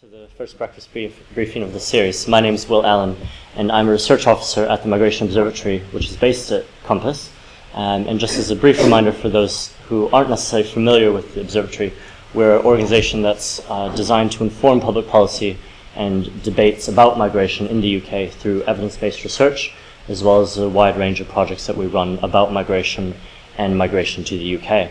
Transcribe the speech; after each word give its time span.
to 0.00 0.06
the 0.08 0.28
first 0.36 0.58
breakfast 0.58 0.92
brief, 0.92 1.18
briefing 1.32 1.62
of 1.62 1.72
the 1.72 1.80
series. 1.80 2.28
My 2.28 2.38
name 2.38 2.52
is 2.52 2.68
Will 2.68 2.84
Allen, 2.84 3.16
and 3.54 3.72
I'm 3.72 3.88
a 3.88 3.92
research 3.92 4.26
officer 4.26 4.66
at 4.66 4.82
the 4.82 4.88
Migration 4.88 5.26
Observatory, 5.26 5.78
which 5.92 6.10
is 6.10 6.18
based 6.18 6.52
at 6.52 6.66
COMPAS. 6.84 7.30
Um, 7.72 8.06
and 8.06 8.20
just 8.20 8.38
as 8.38 8.50
a 8.50 8.56
brief 8.56 8.78
reminder 8.84 9.10
for 9.10 9.30
those 9.30 9.72
who 9.88 10.10
aren't 10.10 10.28
necessarily 10.28 10.68
familiar 10.68 11.12
with 11.12 11.34
the 11.34 11.40
observatory, 11.40 11.94
we're 12.34 12.58
an 12.58 12.66
organization 12.66 13.22
that's 13.22 13.62
uh, 13.70 13.88
designed 13.96 14.32
to 14.32 14.44
inform 14.44 14.80
public 14.80 15.08
policy 15.08 15.56
and 15.94 16.42
debates 16.42 16.88
about 16.88 17.16
migration 17.16 17.66
in 17.66 17.80
the 17.80 17.96
UK 17.96 18.30
through 18.30 18.64
evidence 18.64 18.98
based 18.98 19.24
research, 19.24 19.72
as 20.08 20.22
well 20.22 20.42
as 20.42 20.58
a 20.58 20.68
wide 20.68 20.98
range 20.98 21.22
of 21.22 21.28
projects 21.30 21.66
that 21.66 21.76
we 21.76 21.86
run 21.86 22.18
about 22.18 22.52
migration 22.52 23.14
and 23.56 23.78
migration 23.78 24.24
to 24.24 24.36
the 24.36 24.58
UK. 24.58 24.90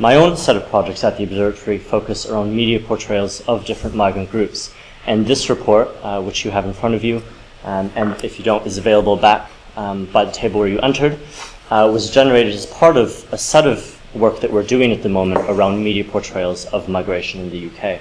My 0.00 0.16
own 0.16 0.36
set 0.36 0.56
of 0.56 0.68
projects 0.70 1.04
at 1.04 1.18
the 1.18 1.22
observatory 1.22 1.78
focus 1.78 2.26
around 2.26 2.52
media 2.52 2.80
portrayals 2.80 3.42
of 3.42 3.64
different 3.64 3.94
migrant 3.94 4.28
groups. 4.28 4.74
And 5.06 5.24
this 5.24 5.48
report, 5.48 5.88
uh, 6.02 6.20
which 6.20 6.44
you 6.44 6.50
have 6.50 6.66
in 6.66 6.72
front 6.72 6.96
of 6.96 7.04
you, 7.04 7.22
um, 7.62 7.92
and 7.94 8.12
if 8.24 8.36
you 8.36 8.44
don't, 8.44 8.66
is 8.66 8.76
available 8.76 9.16
back 9.16 9.48
um, 9.76 10.06
by 10.06 10.24
the 10.24 10.32
table 10.32 10.58
where 10.58 10.68
you 10.68 10.80
entered, 10.80 11.16
uh, 11.70 11.88
was 11.92 12.10
generated 12.10 12.52
as 12.52 12.66
part 12.66 12.96
of 12.96 13.24
a 13.32 13.38
set 13.38 13.68
of 13.68 13.96
work 14.16 14.40
that 14.40 14.50
we're 14.50 14.64
doing 14.64 14.90
at 14.90 15.04
the 15.04 15.08
moment 15.08 15.48
around 15.48 15.84
media 15.84 16.02
portrayals 16.02 16.64
of 16.66 16.88
migration 16.88 17.42
in 17.42 17.50
the 17.50 17.70
UK. 17.70 18.00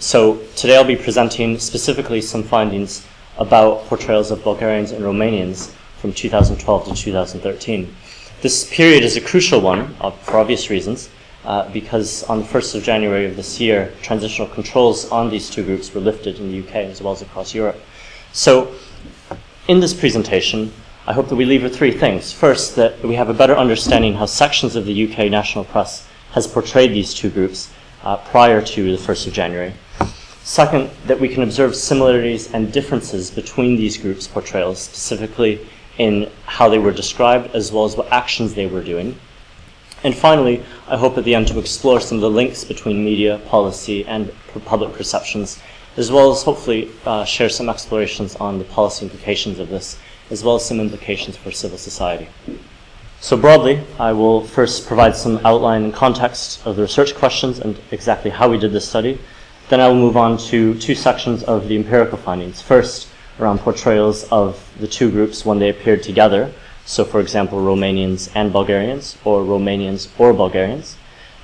So 0.00 0.38
today 0.56 0.76
I'll 0.76 0.82
be 0.82 0.96
presenting 0.96 1.56
specifically 1.60 2.20
some 2.20 2.42
findings 2.42 3.06
about 3.38 3.84
portrayals 3.84 4.32
of 4.32 4.42
Bulgarians 4.42 4.90
and 4.90 5.04
Romanians 5.04 5.70
from 5.98 6.12
2012 6.12 6.86
to 6.86 6.94
2013. 6.94 7.94
This 8.42 8.68
period 8.74 9.04
is 9.04 9.16
a 9.16 9.20
crucial 9.20 9.60
one 9.60 9.94
uh, 10.00 10.10
for 10.10 10.38
obvious 10.38 10.68
reasons, 10.68 11.08
uh, 11.44 11.68
because 11.72 12.22
on 12.24 12.38
the 12.38 12.44
1st 12.44 12.76
of 12.76 12.82
January 12.82 13.26
of 13.26 13.36
this 13.36 13.60
year, 13.60 13.92
transitional 14.02 14.48
controls 14.48 15.10
on 15.10 15.30
these 15.30 15.50
two 15.50 15.64
groups 15.64 15.92
were 15.92 16.00
lifted 16.00 16.38
in 16.38 16.50
the 16.50 16.60
UK 16.60 16.76
as 16.76 17.02
well 17.02 17.12
as 17.12 17.22
across 17.22 17.54
Europe. 17.54 17.80
So, 18.32 18.74
in 19.68 19.80
this 19.80 19.94
presentation, 19.94 20.72
I 21.06 21.12
hope 21.12 21.28
that 21.28 21.36
we 21.36 21.44
leave 21.44 21.64
with 21.64 21.76
three 21.76 21.90
things. 21.90 22.32
First, 22.32 22.76
that 22.76 23.02
we 23.02 23.16
have 23.16 23.28
a 23.28 23.34
better 23.34 23.56
understanding 23.56 24.14
how 24.14 24.26
sections 24.26 24.76
of 24.76 24.86
the 24.86 25.12
UK 25.12 25.30
national 25.30 25.64
press 25.64 26.06
has 26.30 26.46
portrayed 26.46 26.92
these 26.92 27.12
two 27.12 27.28
groups 27.28 27.72
uh, 28.04 28.16
prior 28.16 28.62
to 28.62 28.96
the 28.96 29.02
1st 29.02 29.26
of 29.26 29.32
January. 29.32 29.74
Second, 30.44 30.90
that 31.06 31.18
we 31.18 31.28
can 31.28 31.42
observe 31.42 31.74
similarities 31.74 32.52
and 32.52 32.72
differences 32.72 33.30
between 33.30 33.76
these 33.76 33.96
groups' 33.96 34.26
portrayals, 34.26 34.80
specifically 34.80 35.66
in 35.98 36.30
how 36.46 36.68
they 36.68 36.78
were 36.78 36.92
described 36.92 37.54
as 37.54 37.70
well 37.70 37.84
as 37.84 37.96
what 37.96 38.10
actions 38.10 38.54
they 38.54 38.66
were 38.66 38.82
doing. 38.82 39.16
And 40.04 40.14
finally, 40.14 40.64
I 40.88 40.96
hope 40.96 41.16
at 41.16 41.24
the 41.24 41.34
end 41.34 41.48
to 41.48 41.58
explore 41.58 42.00
some 42.00 42.16
of 42.16 42.22
the 42.22 42.30
links 42.30 42.64
between 42.64 43.04
media, 43.04 43.40
policy, 43.46 44.04
and 44.06 44.32
public 44.64 44.92
perceptions, 44.92 45.60
as 45.96 46.10
well 46.10 46.32
as 46.32 46.42
hopefully 46.42 46.90
uh, 47.06 47.24
share 47.24 47.48
some 47.48 47.68
explorations 47.68 48.34
on 48.36 48.58
the 48.58 48.64
policy 48.64 49.04
implications 49.04 49.58
of 49.58 49.68
this, 49.68 49.98
as 50.30 50.42
well 50.42 50.56
as 50.56 50.64
some 50.64 50.80
implications 50.80 51.36
for 51.36 51.52
civil 51.52 51.78
society. 51.78 52.28
So, 53.20 53.36
broadly, 53.36 53.80
I 54.00 54.12
will 54.12 54.44
first 54.44 54.88
provide 54.88 55.14
some 55.14 55.38
outline 55.44 55.84
and 55.84 55.94
context 55.94 56.66
of 56.66 56.74
the 56.74 56.82
research 56.82 57.14
questions 57.14 57.60
and 57.60 57.78
exactly 57.92 58.30
how 58.30 58.48
we 58.48 58.58
did 58.58 58.72
this 58.72 58.88
study. 58.88 59.20
Then 59.68 59.80
I 59.80 59.86
will 59.86 59.94
move 59.94 60.16
on 60.16 60.36
to 60.50 60.76
two 60.80 60.96
sections 60.96 61.44
of 61.44 61.68
the 61.68 61.76
empirical 61.76 62.18
findings. 62.18 62.60
First, 62.60 63.08
around 63.38 63.60
portrayals 63.60 64.24
of 64.30 64.68
the 64.80 64.88
two 64.88 65.10
groups 65.10 65.46
when 65.46 65.58
they 65.58 65.68
appeared 65.68 66.02
together. 66.02 66.52
So, 66.84 67.04
for 67.04 67.20
example, 67.20 67.58
Romanians 67.58 68.30
and 68.34 68.52
Bulgarians, 68.52 69.16
or 69.24 69.42
Romanians 69.42 70.08
or 70.18 70.32
Bulgarians. 70.32 70.96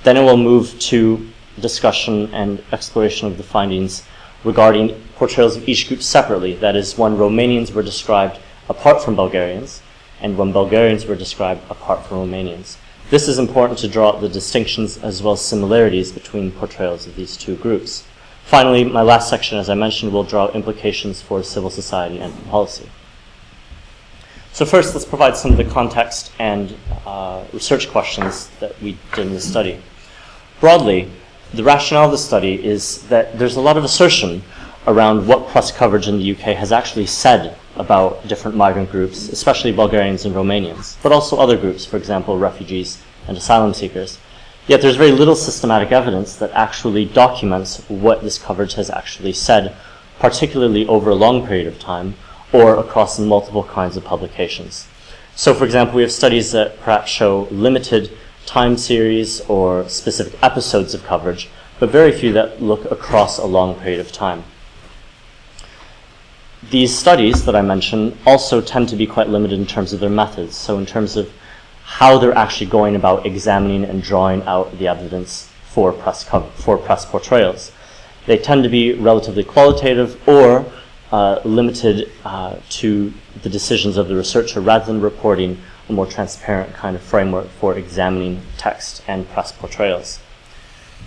Then 0.03 0.17
it 0.17 0.21
will 0.21 0.37
move 0.37 0.79
to 0.79 1.29
discussion 1.59 2.33
and 2.33 2.63
exploration 2.71 3.27
of 3.27 3.37
the 3.37 3.43
findings 3.43 4.03
regarding 4.43 5.01
portrayals 5.15 5.57
of 5.57 5.67
each 5.67 5.87
group 5.87 6.01
separately. 6.01 6.55
That 6.55 6.75
is, 6.75 6.97
when 6.97 7.17
Romanians 7.17 7.73
were 7.73 7.83
described 7.83 8.39
apart 8.69 9.03
from 9.03 9.15
Bulgarians, 9.15 9.81
and 10.21 10.37
when 10.37 10.51
Bulgarians 10.51 11.05
were 11.05 11.15
described 11.15 11.61
apart 11.69 12.05
from 12.05 12.17
Romanians. 12.17 12.77
This 13.09 13.27
is 13.27 13.39
important 13.39 13.79
to 13.79 13.87
draw 13.87 14.09
out 14.09 14.21
the 14.21 14.29
distinctions 14.29 14.97
as 14.97 15.23
well 15.23 15.33
as 15.33 15.41
similarities 15.41 16.11
between 16.11 16.51
portrayals 16.51 17.07
of 17.07 17.15
these 17.15 17.35
two 17.35 17.55
groups. 17.55 18.05
Finally, 18.45 18.83
my 18.83 19.01
last 19.01 19.29
section, 19.29 19.57
as 19.57 19.69
I 19.69 19.75
mentioned, 19.75 20.11
will 20.11 20.23
draw 20.23 20.47
implications 20.49 21.21
for 21.21 21.41
civil 21.41 21.69
society 21.69 22.19
and 22.19 22.33
policy. 22.49 22.89
So 24.51 24.65
first, 24.65 24.93
let's 24.93 25.05
provide 25.05 25.37
some 25.37 25.51
of 25.51 25.57
the 25.57 25.63
context 25.63 26.31
and 26.39 26.75
uh, 27.05 27.43
research 27.53 27.89
questions 27.89 28.49
that 28.59 28.79
we 28.81 28.97
did 29.15 29.27
in 29.27 29.33
the 29.33 29.39
study. 29.39 29.81
Broadly, 30.59 31.09
the 31.53 31.63
rationale 31.63 32.05
of 32.05 32.11
the 32.11 32.17
study 32.17 32.63
is 32.63 33.07
that 33.07 33.39
there's 33.39 33.55
a 33.55 33.61
lot 33.61 33.77
of 33.77 33.83
assertion 33.83 34.43
around 34.87 35.25
what 35.27 35.47
press 35.47 35.71
coverage 35.71 36.07
in 36.07 36.17
the 36.17 36.31
UK 36.31 36.55
has 36.57 36.71
actually 36.71 37.05
said 37.05 37.57
about 37.75 38.27
different 38.27 38.57
migrant 38.57 38.91
groups, 38.91 39.29
especially 39.29 39.71
Bulgarians 39.71 40.25
and 40.25 40.35
Romanians, 40.35 40.97
but 41.01 41.11
also 41.11 41.37
other 41.37 41.55
groups, 41.55 41.85
for 41.85 41.97
example, 41.97 42.37
refugees 42.37 43.01
and 43.27 43.37
asylum 43.37 43.73
seekers. 43.73 44.19
Yet 44.67 44.81
there's 44.81 44.97
very 44.97 45.11
little 45.11 45.35
systematic 45.35 45.91
evidence 45.91 46.35
that 46.35 46.51
actually 46.51 47.05
documents 47.05 47.83
what 47.87 48.21
this 48.21 48.37
coverage 48.37 48.73
has 48.73 48.89
actually 48.89 49.33
said, 49.33 49.75
particularly 50.19 50.85
over 50.87 51.09
a 51.09 51.15
long 51.15 51.47
period 51.47 51.67
of 51.67 51.79
time 51.79 52.15
or 52.51 52.77
across 52.77 53.19
multiple 53.19 53.63
kinds 53.63 53.95
of 53.97 54.03
publications. 54.03 54.87
So, 55.35 55.53
for 55.53 55.65
example, 55.65 55.95
we 55.95 56.01
have 56.01 56.11
studies 56.11 56.51
that 56.51 56.79
perhaps 56.81 57.09
show 57.09 57.47
limited 57.51 58.11
time 58.45 58.77
series 58.77 59.41
or 59.41 59.87
specific 59.87 60.41
episodes 60.43 60.93
of 60.93 61.03
coverage, 61.03 61.49
but 61.79 61.89
very 61.89 62.11
few 62.11 62.33
that 62.33 62.61
look 62.61 62.89
across 62.91 63.37
a 63.37 63.45
long 63.45 63.75
period 63.75 63.99
of 63.99 64.11
time. 64.11 64.43
These 66.69 66.97
studies 66.97 67.45
that 67.45 67.55
I 67.55 67.61
mentioned 67.61 68.17
also 68.25 68.59
tend 68.59 68.89
to 68.89 68.95
be 68.95 69.07
quite 69.07 69.29
limited 69.29 69.57
in 69.57 69.65
terms 69.65 69.93
of 69.93 69.99
their 69.99 70.09
methods. 70.09 70.55
So, 70.55 70.77
in 70.77 70.85
terms 70.85 71.15
of 71.15 71.31
how 71.89 72.19
they're 72.19 72.37
actually 72.37 72.67
going 72.67 72.95
about 72.95 73.25
examining 73.25 73.83
and 73.83 74.03
drawing 74.03 74.43
out 74.43 74.77
the 74.77 74.87
evidence 74.87 75.49
for 75.63 75.91
press, 75.91 76.23
for 76.23 76.77
press 76.77 77.03
portrayals. 77.03 77.71
They 78.27 78.37
tend 78.37 78.63
to 78.63 78.69
be 78.69 78.93
relatively 78.93 79.43
qualitative 79.43 80.21
or 80.27 80.71
uh, 81.11 81.39
limited 81.43 82.11
uh, 82.23 82.55
to 82.69 83.13
the 83.41 83.49
decisions 83.49 83.97
of 83.97 84.07
the 84.07 84.15
researcher 84.15 84.61
rather 84.61 84.85
than 84.85 85.01
reporting 85.01 85.59
a 85.87 85.93
more 85.93 86.05
transparent 86.05 86.73
kind 86.73 86.95
of 86.95 87.01
framework 87.01 87.47
for 87.47 87.77
examining 87.77 88.41
text 88.57 89.01
and 89.07 89.27
press 89.29 89.51
portrayals. 89.51 90.19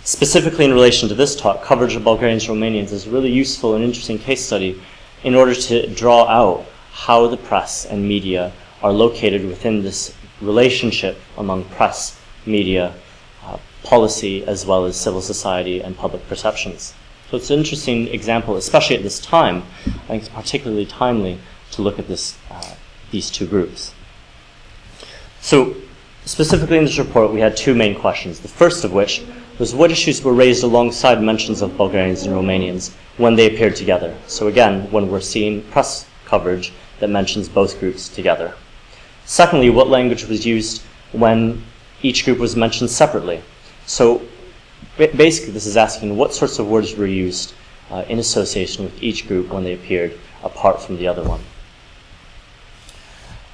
Specifically 0.04 0.64
in 0.64 0.72
relation 0.72 1.08
to 1.08 1.14
this 1.14 1.36
talk, 1.36 1.62
coverage 1.62 1.94
of 1.94 2.02
Bulgarians 2.02 2.48
and 2.48 2.60
Romanians 2.60 2.90
is 2.90 3.06
a 3.06 3.10
really 3.10 3.30
useful 3.30 3.74
and 3.74 3.84
interesting 3.84 4.18
case 4.18 4.44
study 4.44 4.82
in 5.22 5.34
order 5.36 5.54
to 5.54 5.86
draw 5.94 6.26
out 6.26 6.66
how 6.90 7.28
the 7.28 7.36
press 7.36 7.86
and 7.86 8.06
media 8.06 8.52
are 8.82 8.92
located 8.92 9.46
within 9.46 9.82
this 9.82 10.14
relationship 10.40 11.16
among 11.38 11.64
press, 11.66 12.18
media, 12.44 12.92
uh, 13.44 13.56
policy, 13.84 14.44
as 14.44 14.66
well 14.66 14.84
as 14.84 14.96
civil 14.96 15.22
society 15.22 15.80
and 15.80 15.96
public 15.96 16.26
perceptions. 16.28 16.94
So 17.32 17.38
it's 17.38 17.48
an 17.48 17.60
interesting 17.60 18.08
example, 18.08 18.56
especially 18.58 18.94
at 18.94 19.02
this 19.02 19.18
time. 19.18 19.62
I 19.86 19.90
think 19.90 20.22
it's 20.22 20.28
particularly 20.28 20.84
timely 20.84 21.38
to 21.70 21.80
look 21.80 21.98
at 21.98 22.06
this, 22.06 22.36
uh, 22.50 22.74
these 23.10 23.30
two 23.30 23.46
groups. 23.46 23.94
So, 25.40 25.74
specifically 26.26 26.76
in 26.76 26.84
this 26.84 26.98
report, 26.98 27.32
we 27.32 27.40
had 27.40 27.56
two 27.56 27.74
main 27.74 27.98
questions. 27.98 28.40
The 28.40 28.48
first 28.48 28.84
of 28.84 28.92
which 28.92 29.24
was 29.58 29.74
what 29.74 29.90
issues 29.90 30.22
were 30.22 30.34
raised 30.34 30.62
alongside 30.62 31.22
mentions 31.22 31.62
of 31.62 31.74
Bulgarians 31.78 32.24
and 32.24 32.36
Romanians 32.36 32.92
when 33.16 33.34
they 33.34 33.46
appeared 33.46 33.76
together. 33.76 34.14
So, 34.26 34.48
again, 34.48 34.90
when 34.90 35.10
we're 35.10 35.22
seeing 35.22 35.62
press 35.70 36.04
coverage 36.26 36.70
that 36.98 37.08
mentions 37.08 37.48
both 37.48 37.80
groups 37.80 38.10
together. 38.10 38.52
Secondly, 39.24 39.70
what 39.70 39.88
language 39.88 40.26
was 40.26 40.44
used 40.44 40.82
when 41.12 41.64
each 42.02 42.26
group 42.26 42.38
was 42.38 42.56
mentioned 42.56 42.90
separately. 42.90 43.40
So 43.86 44.20
basically, 44.96 45.52
this 45.52 45.66
is 45.66 45.76
asking 45.76 46.16
what 46.16 46.34
sorts 46.34 46.58
of 46.58 46.68
words 46.68 46.94
were 46.96 47.06
used 47.06 47.54
uh, 47.90 48.04
in 48.08 48.18
association 48.18 48.84
with 48.84 49.02
each 49.02 49.28
group 49.28 49.48
when 49.48 49.64
they 49.64 49.74
appeared 49.74 50.18
apart 50.42 50.80
from 50.80 50.96
the 50.96 51.06
other 51.06 51.22
one. 51.22 51.40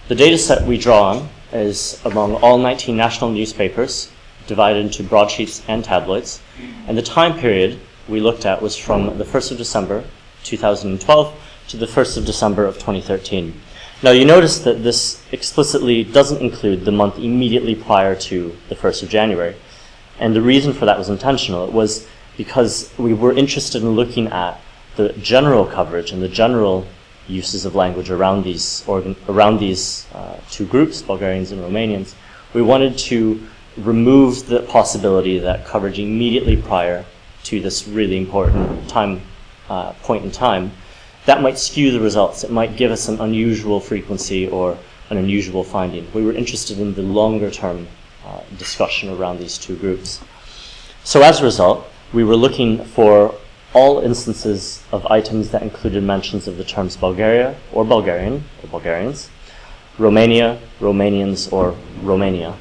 The 0.08 0.14
data 0.14 0.38
set 0.38 0.66
we 0.66 0.78
draw 0.78 1.12
on 1.12 1.28
is 1.52 2.00
among 2.04 2.36
all 2.36 2.58
19 2.58 2.96
national 2.96 3.30
newspapers, 3.30 4.10
divided 4.46 4.86
into 4.86 5.02
broadsheets 5.02 5.62
and 5.68 5.84
tabloids, 5.84 6.40
and 6.86 6.96
the 6.96 7.02
time 7.02 7.38
period 7.38 7.78
we 8.08 8.20
looked 8.20 8.46
at 8.46 8.62
was 8.62 8.76
from 8.76 9.18
the 9.18 9.24
1st 9.24 9.52
of 9.52 9.58
December 9.58 10.04
2012 10.44 11.34
to 11.68 11.76
the 11.76 11.86
1st 11.86 12.16
of 12.16 12.24
December 12.24 12.64
of 12.64 12.74
2013. 12.76 13.60
Now 14.02 14.12
you 14.12 14.24
notice 14.24 14.60
that 14.60 14.82
this 14.82 15.22
explicitly 15.32 16.04
doesn't 16.04 16.40
include 16.40 16.84
the 16.84 16.92
month 16.92 17.18
immediately 17.18 17.74
prior 17.74 18.14
to 18.14 18.56
the 18.68 18.74
1st 18.74 19.02
of 19.02 19.08
January. 19.08 19.56
And 20.18 20.34
the 20.34 20.42
reason 20.42 20.72
for 20.72 20.84
that 20.86 20.98
was 20.98 21.08
intentional. 21.08 21.66
It 21.66 21.72
was 21.72 22.06
because 22.36 22.90
we 22.98 23.14
were 23.14 23.32
interested 23.32 23.82
in 23.82 23.90
looking 23.90 24.28
at 24.28 24.60
the 24.96 25.12
general 25.14 25.64
coverage 25.64 26.12
and 26.12 26.22
the 26.22 26.28
general 26.28 26.86
uses 27.28 27.64
of 27.64 27.74
language 27.74 28.10
around 28.10 28.42
these, 28.42 28.84
organ- 28.86 29.16
around 29.28 29.58
these 29.58 30.06
uh, 30.14 30.36
two 30.50 30.66
groups, 30.66 31.02
Bulgarians 31.02 31.52
and 31.52 31.60
Romanians. 31.60 32.14
We 32.54 32.62
wanted 32.62 32.96
to 32.98 33.46
remove 33.76 34.46
the 34.46 34.60
possibility 34.62 35.38
that 35.38 35.66
coverage 35.66 35.98
immediately 35.98 36.56
prior 36.56 37.04
to 37.44 37.60
this 37.60 37.86
really 37.86 38.16
important 38.16 38.88
time 38.88 39.20
uh, 39.68 39.92
point 40.02 40.24
in 40.24 40.30
time, 40.30 40.72
that 41.26 41.42
might 41.42 41.58
skew 41.58 41.92
the 41.92 42.00
results. 42.00 42.44
It 42.44 42.50
might 42.50 42.76
give 42.76 42.90
us 42.90 43.08
an 43.08 43.20
unusual 43.20 43.80
frequency 43.80 44.48
or 44.48 44.78
an 45.10 45.18
unusual 45.18 45.64
finding. 45.64 46.10
We 46.12 46.24
were 46.24 46.32
interested 46.32 46.78
in 46.78 46.94
the 46.94 47.02
longer 47.02 47.50
term 47.50 47.86
uh, 48.28 48.42
discussion 48.58 49.08
around 49.08 49.38
these 49.38 49.56
two 49.56 49.76
groups. 49.76 50.20
So, 51.02 51.22
as 51.22 51.40
a 51.40 51.44
result, 51.44 51.86
we 52.12 52.24
were 52.24 52.36
looking 52.36 52.84
for 52.84 53.34
all 53.72 54.00
instances 54.00 54.82
of 54.92 55.06
items 55.06 55.50
that 55.50 55.62
included 55.62 56.02
mentions 56.02 56.46
of 56.46 56.56
the 56.58 56.64
terms 56.64 56.96
Bulgaria 56.96 57.56
or 57.72 57.84
Bulgarian 57.84 58.44
or 58.62 58.68
Bulgarians, 58.68 59.30
Romania, 59.98 60.58
Romanians, 60.80 61.52
or 61.52 61.74
Romania. 62.02 62.54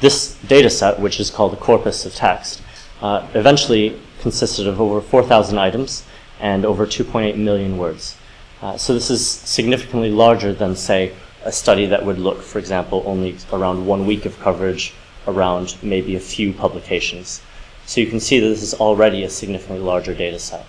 This 0.00 0.36
data 0.46 0.70
set, 0.70 1.00
which 1.00 1.18
is 1.18 1.30
called 1.30 1.52
a 1.52 1.56
corpus 1.56 2.06
of 2.06 2.14
text, 2.14 2.62
uh, 3.02 3.26
eventually 3.34 4.00
consisted 4.20 4.66
of 4.66 4.80
over 4.80 5.00
4,000 5.00 5.58
items 5.58 6.04
and 6.40 6.64
over 6.64 6.86
2.8 6.86 7.36
million 7.36 7.76
words. 7.76 8.16
Uh, 8.62 8.76
so 8.76 8.94
this 8.94 9.10
is 9.10 9.26
significantly 9.28 10.10
larger 10.10 10.52
than, 10.52 10.74
say, 10.74 11.12
a 11.44 11.52
study 11.52 11.86
that 11.86 12.04
would 12.04 12.18
look, 12.18 12.42
for 12.42 12.58
example, 12.58 13.02
only 13.06 13.36
around 13.52 13.86
one 13.86 14.06
week 14.06 14.26
of 14.26 14.38
coverage, 14.40 14.92
around 15.26 15.76
maybe 15.82 16.16
a 16.16 16.20
few 16.20 16.52
publications. 16.52 17.40
So 17.86 18.00
you 18.00 18.06
can 18.06 18.20
see 18.20 18.40
that 18.40 18.48
this 18.48 18.62
is 18.62 18.74
already 18.74 19.24
a 19.24 19.30
significantly 19.30 19.84
larger 19.84 20.14
data 20.14 20.38
set. 20.38 20.66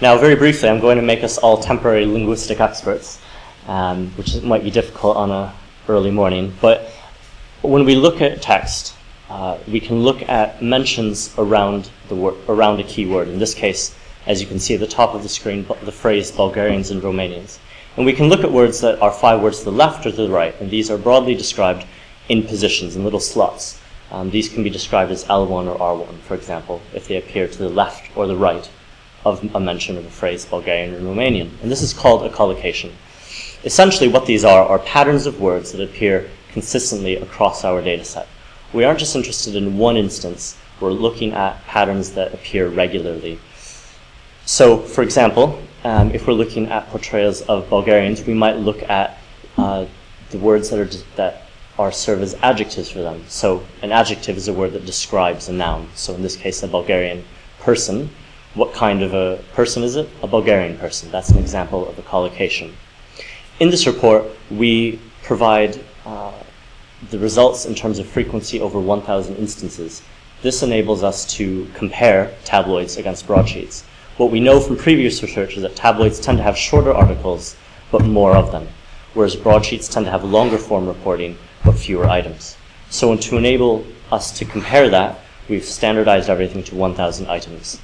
Now, 0.00 0.18
very 0.18 0.34
briefly, 0.34 0.68
I'm 0.68 0.80
going 0.80 0.96
to 0.96 1.02
make 1.02 1.22
us 1.22 1.38
all 1.38 1.58
temporary 1.58 2.06
linguistic 2.06 2.60
experts, 2.60 3.20
um, 3.66 4.10
which 4.16 4.42
might 4.42 4.64
be 4.64 4.70
difficult 4.70 5.16
on 5.16 5.30
a 5.30 5.54
early 5.88 6.10
morning. 6.10 6.54
But 6.60 6.90
when 7.62 7.84
we 7.84 7.94
look 7.94 8.20
at 8.20 8.42
text, 8.42 8.94
uh, 9.30 9.58
we 9.66 9.80
can 9.80 10.02
look 10.02 10.28
at 10.28 10.62
mentions 10.62 11.34
around 11.38 11.90
the 12.08 12.14
wor- 12.14 12.36
around 12.48 12.80
a 12.80 12.84
keyword. 12.84 13.28
In 13.28 13.38
this 13.38 13.54
case, 13.54 13.94
as 14.26 14.40
you 14.40 14.46
can 14.46 14.58
see 14.58 14.74
at 14.74 14.80
the 14.80 14.86
top 14.86 15.14
of 15.14 15.22
the 15.22 15.28
screen, 15.28 15.66
the 15.82 15.92
phrase 15.92 16.30
Bulgarians 16.30 16.90
and 16.90 17.02
Romanians. 17.02 17.58
And 17.96 18.06
we 18.06 18.12
can 18.12 18.28
look 18.28 18.44
at 18.44 18.50
words 18.50 18.80
that 18.80 19.00
are 19.00 19.12
five 19.12 19.40
words 19.40 19.58
to 19.60 19.64
the 19.66 19.72
left 19.72 20.06
or 20.06 20.10
to 20.10 20.16
the 20.16 20.30
right, 20.30 20.54
and 20.60 20.70
these 20.70 20.90
are 20.90 20.96
broadly 20.96 21.34
described 21.34 21.84
in 22.28 22.42
positions, 22.42 22.96
in 22.96 23.04
little 23.04 23.20
slots. 23.20 23.80
Um, 24.10 24.30
these 24.30 24.48
can 24.48 24.62
be 24.62 24.70
described 24.70 25.10
as 25.10 25.24
L1 25.24 25.66
or 25.68 25.78
R1, 25.78 26.18
for 26.20 26.34
example, 26.34 26.80
if 26.94 27.08
they 27.08 27.16
appear 27.16 27.48
to 27.48 27.58
the 27.58 27.68
left 27.68 28.16
or 28.16 28.26
the 28.26 28.36
right 28.36 28.68
of 29.24 29.54
a 29.54 29.60
mention 29.60 29.96
of 29.96 30.04
a 30.04 30.10
phrase 30.10 30.44
Bulgarian 30.44 30.94
or 30.94 31.00
Romanian. 31.00 31.50
And 31.62 31.70
this 31.70 31.82
is 31.82 31.92
called 31.92 32.24
a 32.24 32.30
collocation. 32.30 32.92
Essentially, 33.64 34.08
what 34.08 34.26
these 34.26 34.44
are 34.44 34.64
are 34.64 34.78
patterns 34.80 35.26
of 35.26 35.40
words 35.40 35.72
that 35.72 35.82
appear 35.82 36.28
consistently 36.52 37.16
across 37.16 37.64
our 37.64 37.80
data 37.80 38.04
set. 38.04 38.26
We 38.72 38.84
aren't 38.84 38.98
just 38.98 39.16
interested 39.16 39.54
in 39.54 39.78
one 39.78 39.96
instance, 39.96 40.56
we're 40.80 40.90
looking 40.90 41.32
at 41.32 41.62
patterns 41.66 42.12
that 42.12 42.34
appear 42.34 42.68
regularly. 42.68 43.38
So, 44.44 44.78
for 44.78 45.02
example, 45.02 45.62
um, 45.84 46.10
if 46.12 46.26
we're 46.26 46.34
looking 46.34 46.66
at 46.66 46.88
portrayals 46.88 47.42
of 47.42 47.68
Bulgarians, 47.68 48.24
we 48.24 48.34
might 48.34 48.56
look 48.56 48.82
at 48.84 49.18
uh, 49.56 49.86
the 50.30 50.38
words 50.38 50.70
that 50.70 50.78
are, 50.78 50.98
that 51.16 51.42
are 51.78 51.92
serve 51.92 52.22
as 52.22 52.34
adjectives 52.42 52.90
for 52.90 53.00
them. 53.00 53.24
So, 53.28 53.64
an 53.82 53.92
adjective 53.92 54.36
is 54.36 54.48
a 54.48 54.52
word 54.52 54.72
that 54.72 54.86
describes 54.86 55.48
a 55.48 55.52
noun. 55.52 55.88
So, 55.94 56.14
in 56.14 56.22
this 56.22 56.36
case, 56.36 56.62
a 56.62 56.68
Bulgarian 56.68 57.24
person 57.60 58.10
what 58.54 58.74
kind 58.74 59.02
of 59.02 59.14
a 59.14 59.42
person 59.54 59.82
is 59.82 59.96
it? 59.96 60.08
A 60.22 60.26
Bulgarian 60.26 60.76
person. 60.76 61.10
That's 61.10 61.30
an 61.30 61.38
example 61.38 61.88
of 61.88 61.98
a 61.98 62.02
collocation. 62.02 62.76
In 63.60 63.70
this 63.70 63.86
report, 63.86 64.24
we 64.50 65.00
provide 65.22 65.82
uh, 66.04 66.32
the 67.10 67.18
results 67.18 67.64
in 67.64 67.74
terms 67.74 67.98
of 67.98 68.06
frequency 68.06 68.60
over 68.60 68.78
1,000 68.78 69.36
instances. 69.36 70.02
This 70.42 70.62
enables 70.62 71.02
us 71.02 71.24
to 71.36 71.66
compare 71.74 72.34
tabloids 72.44 72.96
against 72.96 73.26
broadsheets. 73.26 73.84
What 74.18 74.30
we 74.30 74.40
know 74.40 74.60
from 74.60 74.76
previous 74.76 75.22
research 75.22 75.56
is 75.56 75.62
that 75.62 75.74
tabloids 75.74 76.20
tend 76.20 76.38
to 76.38 76.44
have 76.44 76.56
shorter 76.56 76.92
articles, 76.92 77.56
but 77.90 78.04
more 78.04 78.36
of 78.36 78.52
them, 78.52 78.68
whereas 79.14 79.36
broadsheets 79.36 79.88
tend 79.88 80.04
to 80.06 80.12
have 80.12 80.22
longer 80.22 80.58
form 80.58 80.86
reporting, 80.86 81.38
but 81.64 81.78
fewer 81.78 82.06
items. 82.06 82.56
So 82.90 83.16
to 83.16 83.36
enable 83.38 83.86
us 84.10 84.30
to 84.38 84.44
compare 84.44 84.90
that, 84.90 85.18
we've 85.48 85.64
standardized 85.64 86.28
everything 86.28 86.62
to 86.64 86.74
1,000 86.74 87.26
items. 87.26 87.80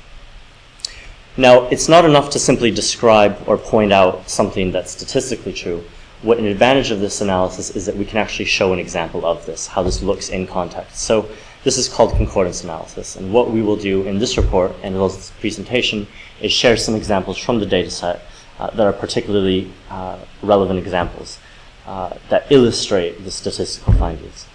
Now, 1.38 1.66
it's 1.69 1.88
not 1.88 2.04
enough 2.04 2.30
to 2.30 2.38
simply 2.38 2.70
describe 2.70 3.38
or 3.46 3.56
point 3.56 3.92
out 3.92 4.28
something 4.28 4.70
that's 4.70 4.90
statistically 4.90 5.54
true. 5.54 5.84
What 6.22 6.38
an 6.38 6.46
advantage 6.46 6.90
of 6.90 7.00
this 7.00 7.20
analysis 7.20 7.70
is 7.70 7.86
that 7.86 7.96
we 7.96 8.04
can 8.04 8.19
actually 8.19 8.46
show 8.46 8.72
an 8.72 8.80
example 8.80 9.25
of 9.25 9.46
this, 9.46 9.69
how 9.69 9.82
this 9.82 10.02
looks 10.02 10.28
in 10.28 10.46
context. 10.46 10.98
So 10.98 11.30
this 11.68 11.76
is 11.76 11.86
called 11.86 12.12
concordance 12.12 12.64
analysis. 12.64 13.16
And 13.16 13.30
what 13.30 13.50
we 13.50 13.60
will 13.60 13.76
do 13.76 14.00
in 14.04 14.18
this 14.18 14.38
report 14.38 14.72
and 14.82 14.94
in 14.94 15.02
this 15.02 15.32
presentation 15.38 16.06
is 16.40 16.50
share 16.50 16.78
some 16.78 16.94
examples 16.94 17.36
from 17.36 17.60
the 17.60 17.66
dataset 17.66 18.20
uh, 18.58 18.70
that 18.70 18.86
are 18.86 18.92
particularly 18.94 19.70
uh, 19.90 20.18
relevant 20.42 20.78
examples 20.78 21.38
uh, 21.86 22.14
that 22.30 22.50
illustrate 22.50 23.22
the 23.22 23.30
statistical 23.30 23.92
findings. 23.92 24.46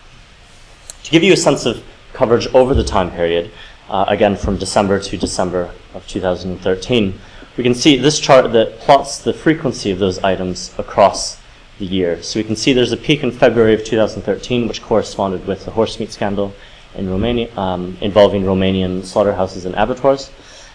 To 1.03 1.11
give 1.11 1.21
you 1.21 1.33
a 1.33 1.37
sense 1.37 1.67
of 1.67 1.83
coverage 2.13 2.47
over 2.47 2.73
the 2.73 2.83
time 2.83 3.11
period, 3.11 3.51
uh, 3.89 4.05
again 4.07 4.35
from 4.35 4.57
December 4.57 4.99
to 4.99 5.15
December 5.15 5.69
of 5.93 6.07
2013, 6.07 7.19
we 7.57 7.63
can 7.63 7.75
see 7.75 7.95
this 7.95 8.19
chart 8.19 8.51
that 8.53 8.79
plots 8.79 9.19
the 9.19 9.33
frequency 9.33 9.91
of 9.91 9.99
those 9.99 10.17
items 10.23 10.73
across 10.79 11.39
the 11.77 11.85
year. 11.85 12.23
So 12.23 12.39
we 12.39 12.43
can 12.43 12.55
see 12.55 12.73
there's 12.73 12.91
a 12.91 12.97
peak 12.97 13.21
in 13.21 13.29
February 13.29 13.75
of 13.75 13.85
2013, 13.85 14.67
which 14.67 14.81
corresponded 14.81 15.45
with 15.45 15.65
the 15.65 15.71
horse 15.71 15.99
meat 15.99 16.11
scandal 16.11 16.55
in 16.95 17.09
Romania, 17.09 17.55
um, 17.57 17.97
involving 18.01 18.43
Romanian 18.43 19.03
slaughterhouses 19.03 19.65
and 19.65 19.75
abattoirs. 19.75 20.31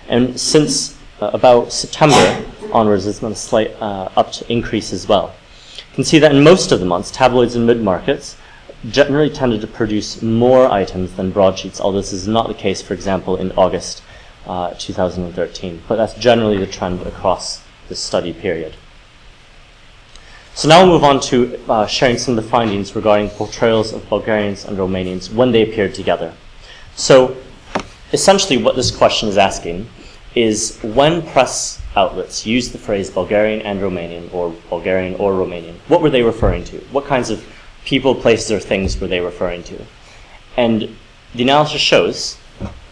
And 0.09 0.39
since 0.39 0.97
uh, 1.21 1.31
about 1.33 1.73
September 1.73 2.45
onwards, 2.73 3.05
there's 3.05 3.21
been 3.21 3.33
a 3.33 3.37
slight 3.37 3.71
uh, 3.81 4.09
up 4.17 4.33
to 4.33 4.53
increase 4.53 4.93
as 4.93 5.07
well. 5.09 5.35
You 5.77 5.95
can 5.95 6.05
see 6.05 6.19
that 6.19 6.35
in 6.35 6.43
most 6.43 6.73
of 6.73 6.81
the 6.81 6.87
months, 6.87 7.11
tabloids 7.11 7.57
and 7.57 7.67
mid 7.67 7.83
markets 7.83 8.37
generally 8.91 9.31
tended 9.31 9.61
to 9.61 9.67
produce 9.67 10.23
more 10.23 10.71
items 10.71 11.15
than 11.15 11.31
broadsheets, 11.31 11.81
although 11.81 11.99
this 11.99 12.13
is 12.13 12.29
not 12.29 12.47
the 12.47 12.55
case, 12.55 12.81
for 12.81 12.95
example, 12.95 13.37
in 13.37 13.51
August 13.53 14.03
uh, 14.47 14.73
2013. 14.79 15.83
But 15.89 15.97
that's 15.97 16.15
generally 16.15 16.59
the 16.59 16.67
trend 16.67 17.03
across 17.03 17.65
the 17.89 17.97
study 17.97 18.33
period. 18.33 18.75
So 20.59 20.67
now 20.67 20.83
we'll 20.83 20.95
move 20.95 21.05
on 21.05 21.21
to 21.31 21.57
uh, 21.71 21.87
sharing 21.87 22.19
some 22.19 22.37
of 22.37 22.43
the 22.43 22.51
findings 22.51 22.97
regarding 22.97 23.31
portrayals 23.31 23.93
of 23.93 24.09
Bulgarians 24.09 24.65
and 24.65 24.77
Romanians 24.77 25.33
when 25.33 25.53
they 25.53 25.63
appeared 25.63 25.95
together. 25.95 26.35
So 26.97 27.37
essentially 28.13 28.61
what 28.61 28.75
this 28.75 28.91
question 28.91 29.29
is 29.29 29.39
asking 29.39 29.89
is 30.35 30.77
when 30.83 31.23
press 31.23 31.81
outlets 31.95 32.45
used 32.45 32.73
the 32.73 32.79
phrase 32.79 33.09
Bulgarian 33.09 33.63
and 33.63 33.79
Romanian 33.79 34.35
or 34.35 34.53
Bulgarian 34.69 35.15
or 35.21 35.31
Romanian, 35.35 35.77
what 35.87 36.03
were 36.03 36.11
they 36.11 36.25
referring 36.25 36.65
to? 36.65 36.79
What 36.91 37.05
kinds 37.05 37.31
of 37.31 37.47
people, 37.85 38.13
places, 38.13 38.51
or 38.51 38.59
things 38.59 39.01
were 39.01 39.07
they 39.07 39.21
referring 39.21 39.63
to? 39.63 39.87
And 40.57 40.97
the 41.37 41.45
analysis 41.45 41.81
shows 41.81 42.37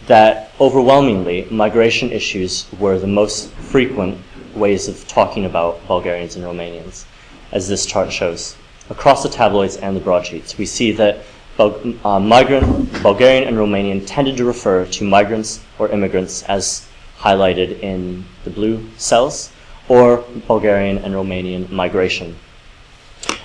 that 0.05 0.53
overwhelmingly 0.61 1.49
migration 1.51 2.13
issues 2.13 2.65
were 2.79 2.97
the 2.97 3.07
most 3.07 3.51
frequent 3.55 4.19
ways 4.55 4.87
of 4.87 5.05
talking 5.09 5.43
about 5.43 5.85
Bulgarians 5.85 6.37
and 6.37 6.45
Romanians, 6.45 7.03
as 7.51 7.67
this 7.67 7.85
chart 7.85 8.11
shows. 8.11 8.55
Across 8.89 9.23
the 9.23 9.29
tabloids 9.29 9.77
and 9.77 9.95
the 9.95 9.99
broadsheets, 9.99 10.57
we 10.57 10.65
see 10.65 10.91
that 10.93 11.23
uh, 11.59 12.19
migrant, 12.19 12.91
Bulgarian 13.01 13.43
and 13.47 13.57
Romanian 13.57 14.03
tended 14.05 14.37
to 14.37 14.45
refer 14.45 14.85
to 14.85 15.03
migrants 15.03 15.59
or 15.79 15.89
immigrants 15.89 16.43
as 16.43 16.87
highlighted 17.17 17.79
in 17.81 18.23
the 18.43 18.49
blue 18.49 18.87
cells, 18.97 19.51
or 19.87 20.23
Bulgarian 20.47 20.99
and 20.99 21.13
Romanian 21.13 21.69
migration 21.71 22.35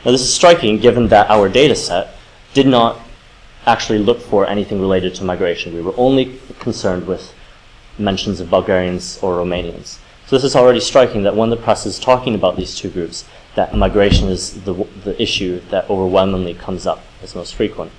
now, 0.04 0.10
this 0.10 0.20
is 0.20 0.34
striking 0.34 0.78
given 0.78 1.08
that 1.08 1.30
our 1.30 1.48
data 1.48 1.76
set 1.76 2.14
did 2.54 2.66
not 2.66 3.00
actually 3.66 4.00
look 4.00 4.20
for 4.20 4.46
anything 4.46 4.80
related 4.80 5.14
to 5.16 5.24
migration. 5.24 5.74
We 5.74 5.80
were 5.80 5.94
only 5.96 6.40
concerned 6.58 7.06
with 7.06 7.32
mentions 7.98 8.40
of 8.40 8.50
Bulgarians 8.50 9.18
or 9.22 9.36
Romanians. 9.36 9.98
This 10.32 10.44
is 10.44 10.56
already 10.56 10.80
striking 10.80 11.24
that 11.24 11.36
when 11.36 11.50
the 11.50 11.58
press 11.58 11.84
is 11.84 12.00
talking 12.00 12.34
about 12.34 12.56
these 12.56 12.74
two 12.74 12.88
groups, 12.88 13.26
that 13.54 13.76
migration 13.76 14.28
is 14.28 14.62
the, 14.62 14.72
the 15.04 15.22
issue 15.22 15.60
that 15.68 15.90
overwhelmingly 15.90 16.54
comes 16.54 16.86
up 16.86 17.02
as 17.22 17.34
most 17.34 17.54
frequent. 17.54 17.92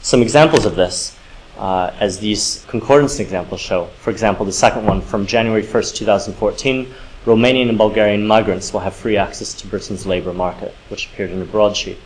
Some 0.00 0.22
examples 0.22 0.64
of 0.64 0.74
this, 0.74 1.18
uh, 1.58 1.90
as 2.00 2.18
these 2.18 2.64
concordance 2.66 3.20
examples 3.20 3.60
show, 3.60 3.90
for 3.98 4.08
example, 4.08 4.46
the 4.46 4.52
second 4.52 4.86
one 4.86 5.02
from 5.02 5.26
January 5.26 5.62
1st, 5.62 5.96
2014, 5.96 6.94
Romanian 7.26 7.68
and 7.68 7.76
Bulgarian 7.76 8.26
migrants 8.26 8.72
will 8.72 8.80
have 8.80 8.96
free 8.96 9.18
access 9.18 9.52
to 9.52 9.66
Britain's 9.66 10.06
labour 10.06 10.32
market, 10.32 10.74
which 10.88 11.08
appeared 11.08 11.30
in 11.30 11.42
a 11.42 11.44
broadsheet. 11.44 11.98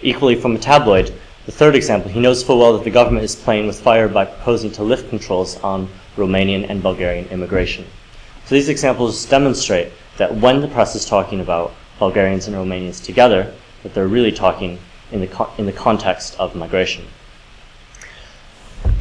Equally, 0.00 0.36
from 0.36 0.56
a 0.56 0.58
tabloid, 0.58 1.12
the 1.44 1.52
third 1.52 1.76
example, 1.76 2.10
he 2.10 2.18
knows 2.18 2.42
full 2.42 2.60
well 2.60 2.72
that 2.72 2.84
the 2.84 2.90
government 2.90 3.26
is 3.26 3.36
playing 3.36 3.66
with 3.66 3.78
fire 3.78 4.08
by 4.08 4.24
proposing 4.24 4.72
to 4.72 4.82
lift 4.82 5.10
controls 5.10 5.60
on 5.60 5.86
Romanian 6.16 6.70
and 6.70 6.82
Bulgarian 6.82 7.28
immigration. 7.28 7.84
So 8.46 8.54
these 8.54 8.68
examples 8.68 9.26
demonstrate 9.26 9.92
that 10.18 10.34
when 10.36 10.60
the 10.60 10.68
press 10.68 10.94
is 10.94 11.04
talking 11.04 11.40
about 11.40 11.74
Bulgarians 11.98 12.46
and 12.46 12.56
Romanians 12.56 13.04
together, 13.04 13.52
that 13.82 13.92
they're 13.92 14.06
really 14.06 14.30
talking 14.30 14.78
in 15.10 15.20
the, 15.20 15.26
co- 15.26 15.50
in 15.58 15.66
the 15.66 15.72
context 15.72 16.38
of 16.38 16.54
migration. 16.54 17.04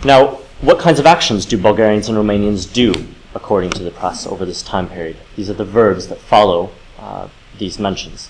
Now, 0.03 0.39
what 0.61 0.79
kinds 0.79 0.99
of 0.99 1.05
actions 1.05 1.45
do 1.45 1.57
Bulgarians 1.59 2.09
and 2.09 2.17
Romanians 2.17 2.71
do 2.71 2.93
according 3.35 3.69
to 3.71 3.83
the 3.83 3.91
press 3.91 4.25
over 4.25 4.45
this 4.45 4.63
time 4.63 4.89
period? 4.89 5.17
These 5.35 5.49
are 5.49 5.53
the 5.53 5.65
verbs 5.65 6.07
that 6.07 6.17
follow 6.17 6.71
uh, 6.97 7.27
these 7.59 7.77
mentions. 7.77 8.29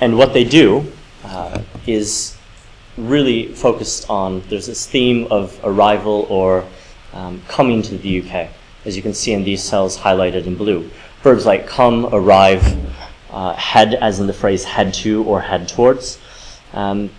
And 0.00 0.18
what 0.18 0.34
they 0.34 0.44
do 0.44 0.92
uh, 1.24 1.62
is 1.86 2.36
really 2.98 3.48
focused 3.54 4.10
on 4.10 4.42
there's 4.48 4.66
this 4.66 4.86
theme 4.86 5.26
of 5.30 5.58
arrival 5.64 6.26
or 6.28 6.66
um, 7.14 7.42
coming 7.48 7.80
to 7.82 7.96
the 7.96 8.20
UK, 8.20 8.50
as 8.84 8.96
you 8.96 9.02
can 9.02 9.14
see 9.14 9.32
in 9.32 9.44
these 9.44 9.62
cells 9.62 9.98
highlighted 9.98 10.46
in 10.46 10.56
blue. 10.56 10.90
Verbs 11.22 11.46
like 11.46 11.66
come, 11.66 12.06
arrive, 12.12 12.76
uh, 13.30 13.54
head, 13.54 13.94
as 13.94 14.20
in 14.20 14.26
the 14.26 14.32
phrase 14.32 14.64
head 14.64 14.92
to 14.92 15.22
or 15.24 15.40
head 15.40 15.68
towards, 15.68 16.18
um, 16.72 17.10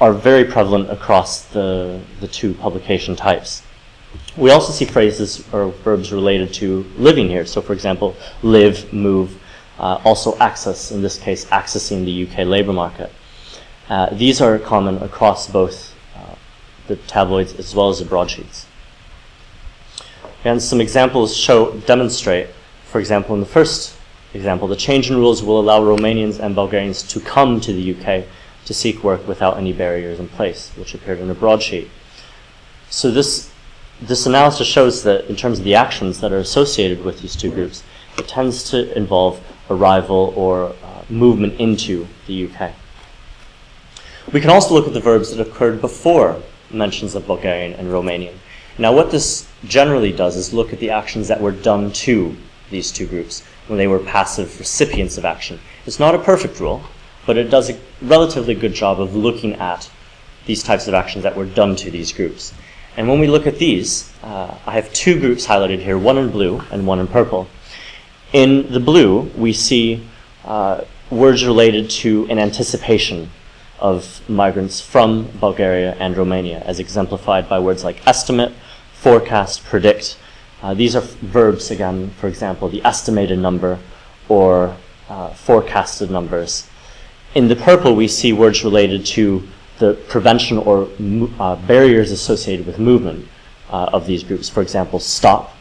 are 0.00 0.12
very 0.12 0.44
prevalent 0.44 0.90
across 0.90 1.42
the, 1.46 2.00
the 2.20 2.28
two 2.28 2.54
publication 2.54 3.14
types. 3.14 3.62
We 4.36 4.50
also 4.50 4.72
see 4.72 4.84
phrases 4.84 5.46
or 5.52 5.68
verbs 5.68 6.12
related 6.12 6.52
to 6.54 6.84
living 6.96 7.28
here. 7.28 7.44
So, 7.46 7.60
for 7.60 7.74
example, 7.74 8.16
live, 8.42 8.92
move, 8.92 9.40
uh, 9.78 10.00
also 10.04 10.36
access, 10.38 10.90
in 10.90 11.02
this 11.02 11.18
case, 11.18 11.44
accessing 11.46 12.04
the 12.04 12.26
UK 12.26 12.46
labour 12.46 12.72
market. 12.72 13.12
Uh, 13.88 14.08
these 14.12 14.40
are 14.40 14.58
common 14.58 15.02
across 15.02 15.50
both 15.50 15.94
uh, 16.16 16.34
the 16.86 16.96
tabloids 16.96 17.54
as 17.54 17.74
well 17.74 17.88
as 17.88 17.98
the 17.98 18.04
broadsheets. 18.04 18.66
And 20.44 20.62
some 20.62 20.80
examples 20.80 21.36
show 21.36 21.72
demonstrate, 21.80 22.48
for 22.84 22.98
example, 22.98 23.34
in 23.34 23.40
the 23.40 23.46
first 23.46 23.96
example, 24.32 24.68
the 24.68 24.76
change 24.76 25.10
in 25.10 25.16
rules 25.16 25.42
will 25.42 25.60
allow 25.60 25.80
Romanians 25.80 26.38
and 26.38 26.54
Bulgarians 26.54 27.02
to 27.08 27.20
come 27.20 27.60
to 27.60 27.72
the 27.72 27.94
UK 27.94 28.24
to 28.64 28.74
seek 28.74 29.02
work 29.02 29.26
without 29.26 29.58
any 29.58 29.72
barriers 29.72 30.18
in 30.20 30.28
place, 30.28 30.70
which 30.76 30.94
appeared 30.94 31.18
in 31.18 31.30
a 31.30 31.34
broadsheet. 31.34 31.90
So 32.88 33.10
this 33.10 33.50
this 34.00 34.24
analysis 34.24 34.66
shows 34.66 35.02
that 35.02 35.26
in 35.26 35.36
terms 35.36 35.58
of 35.58 35.64
the 35.64 35.74
actions 35.74 36.20
that 36.20 36.32
are 36.32 36.38
associated 36.38 37.04
with 37.04 37.20
these 37.20 37.36
two 37.36 37.50
groups, 37.50 37.82
it 38.16 38.26
tends 38.26 38.70
to 38.70 38.96
involve 38.96 39.40
arrival 39.68 40.32
or 40.36 40.74
uh, 40.82 41.02
movement 41.10 41.60
into 41.60 42.08
the 42.26 42.48
UK. 42.48 42.72
We 44.32 44.40
can 44.40 44.48
also 44.48 44.72
look 44.72 44.86
at 44.86 44.94
the 44.94 45.00
verbs 45.00 45.34
that 45.34 45.46
occurred 45.46 45.82
before 45.82 46.40
mentions 46.70 47.14
of 47.14 47.26
Bulgarian 47.26 47.74
and 47.74 47.88
Romanian. 47.88 48.36
Now, 48.80 48.94
what 48.94 49.10
this 49.10 49.46
generally 49.64 50.10
does 50.10 50.38
is 50.38 50.54
look 50.54 50.72
at 50.72 50.78
the 50.78 50.88
actions 50.88 51.28
that 51.28 51.38
were 51.38 51.52
done 51.52 51.92
to 52.08 52.34
these 52.70 52.90
two 52.90 53.06
groups 53.06 53.42
when 53.66 53.76
they 53.76 53.86
were 53.86 53.98
passive 53.98 54.58
recipients 54.58 55.18
of 55.18 55.26
action. 55.26 55.60
It's 55.84 56.00
not 56.00 56.14
a 56.14 56.18
perfect 56.18 56.58
rule, 56.60 56.80
but 57.26 57.36
it 57.36 57.50
does 57.50 57.68
a 57.68 57.78
relatively 58.00 58.54
good 58.54 58.72
job 58.72 58.98
of 58.98 59.14
looking 59.14 59.52
at 59.56 59.90
these 60.46 60.62
types 60.62 60.88
of 60.88 60.94
actions 60.94 61.24
that 61.24 61.36
were 61.36 61.44
done 61.44 61.76
to 61.76 61.90
these 61.90 62.10
groups. 62.10 62.54
And 62.96 63.06
when 63.06 63.20
we 63.20 63.26
look 63.26 63.46
at 63.46 63.58
these, 63.58 64.10
uh, 64.22 64.56
I 64.66 64.72
have 64.72 64.90
two 64.94 65.20
groups 65.20 65.46
highlighted 65.46 65.80
here, 65.80 65.98
one 65.98 66.16
in 66.16 66.30
blue 66.30 66.62
and 66.72 66.86
one 66.86 67.00
in 67.00 67.06
purple. 67.06 67.48
In 68.32 68.72
the 68.72 68.80
blue, 68.80 69.30
we 69.36 69.52
see 69.52 70.08
uh, 70.46 70.84
words 71.10 71.44
related 71.44 71.90
to 71.90 72.26
an 72.30 72.38
anticipation 72.38 73.30
of 73.78 74.26
migrants 74.26 74.80
from 74.80 75.28
Bulgaria 75.38 75.96
and 76.00 76.16
Romania, 76.16 76.60
as 76.60 76.80
exemplified 76.80 77.46
by 77.46 77.58
words 77.58 77.84
like 77.84 78.06
estimate, 78.06 78.54
forecast, 79.00 79.64
predict. 79.64 80.18
Uh, 80.62 80.74
these 80.74 80.94
are 80.94 81.00
verbs, 81.00 81.70
again, 81.70 82.10
for 82.20 82.28
example, 82.28 82.68
the 82.68 82.84
estimated 82.84 83.38
number 83.38 83.78
or 84.28 84.76
uh, 85.08 85.30
forecasted 85.30 86.10
numbers. 86.10 86.68
In 87.34 87.48
the 87.48 87.56
purple, 87.56 87.96
we 87.96 88.06
see 88.08 88.32
words 88.32 88.62
related 88.62 89.06
to 89.06 89.48
the 89.78 89.94
prevention 90.08 90.58
or 90.58 90.88
uh, 91.38 91.56
barriers 91.66 92.10
associated 92.10 92.66
with 92.66 92.78
movement 92.78 93.26
uh, 93.70 93.88
of 93.92 94.06
these 94.06 94.22
groups. 94.22 94.50
For 94.50 94.60
example, 94.60 95.00
stop, 95.00 95.56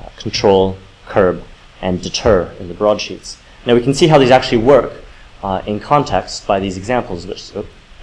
uh, 0.00 0.08
control, 0.16 0.76
curb, 1.06 1.44
and 1.80 2.02
deter 2.02 2.52
in 2.58 2.66
the 2.66 2.74
broadsheets. 2.74 3.38
Now 3.66 3.74
we 3.74 3.82
can 3.82 3.94
see 3.94 4.08
how 4.08 4.18
these 4.18 4.32
actually 4.32 4.64
work 4.64 4.92
uh, 5.44 5.62
in 5.66 5.78
context 5.78 6.46
by 6.46 6.58
these 6.58 6.76
examples, 6.76 7.26
which, 7.26 7.52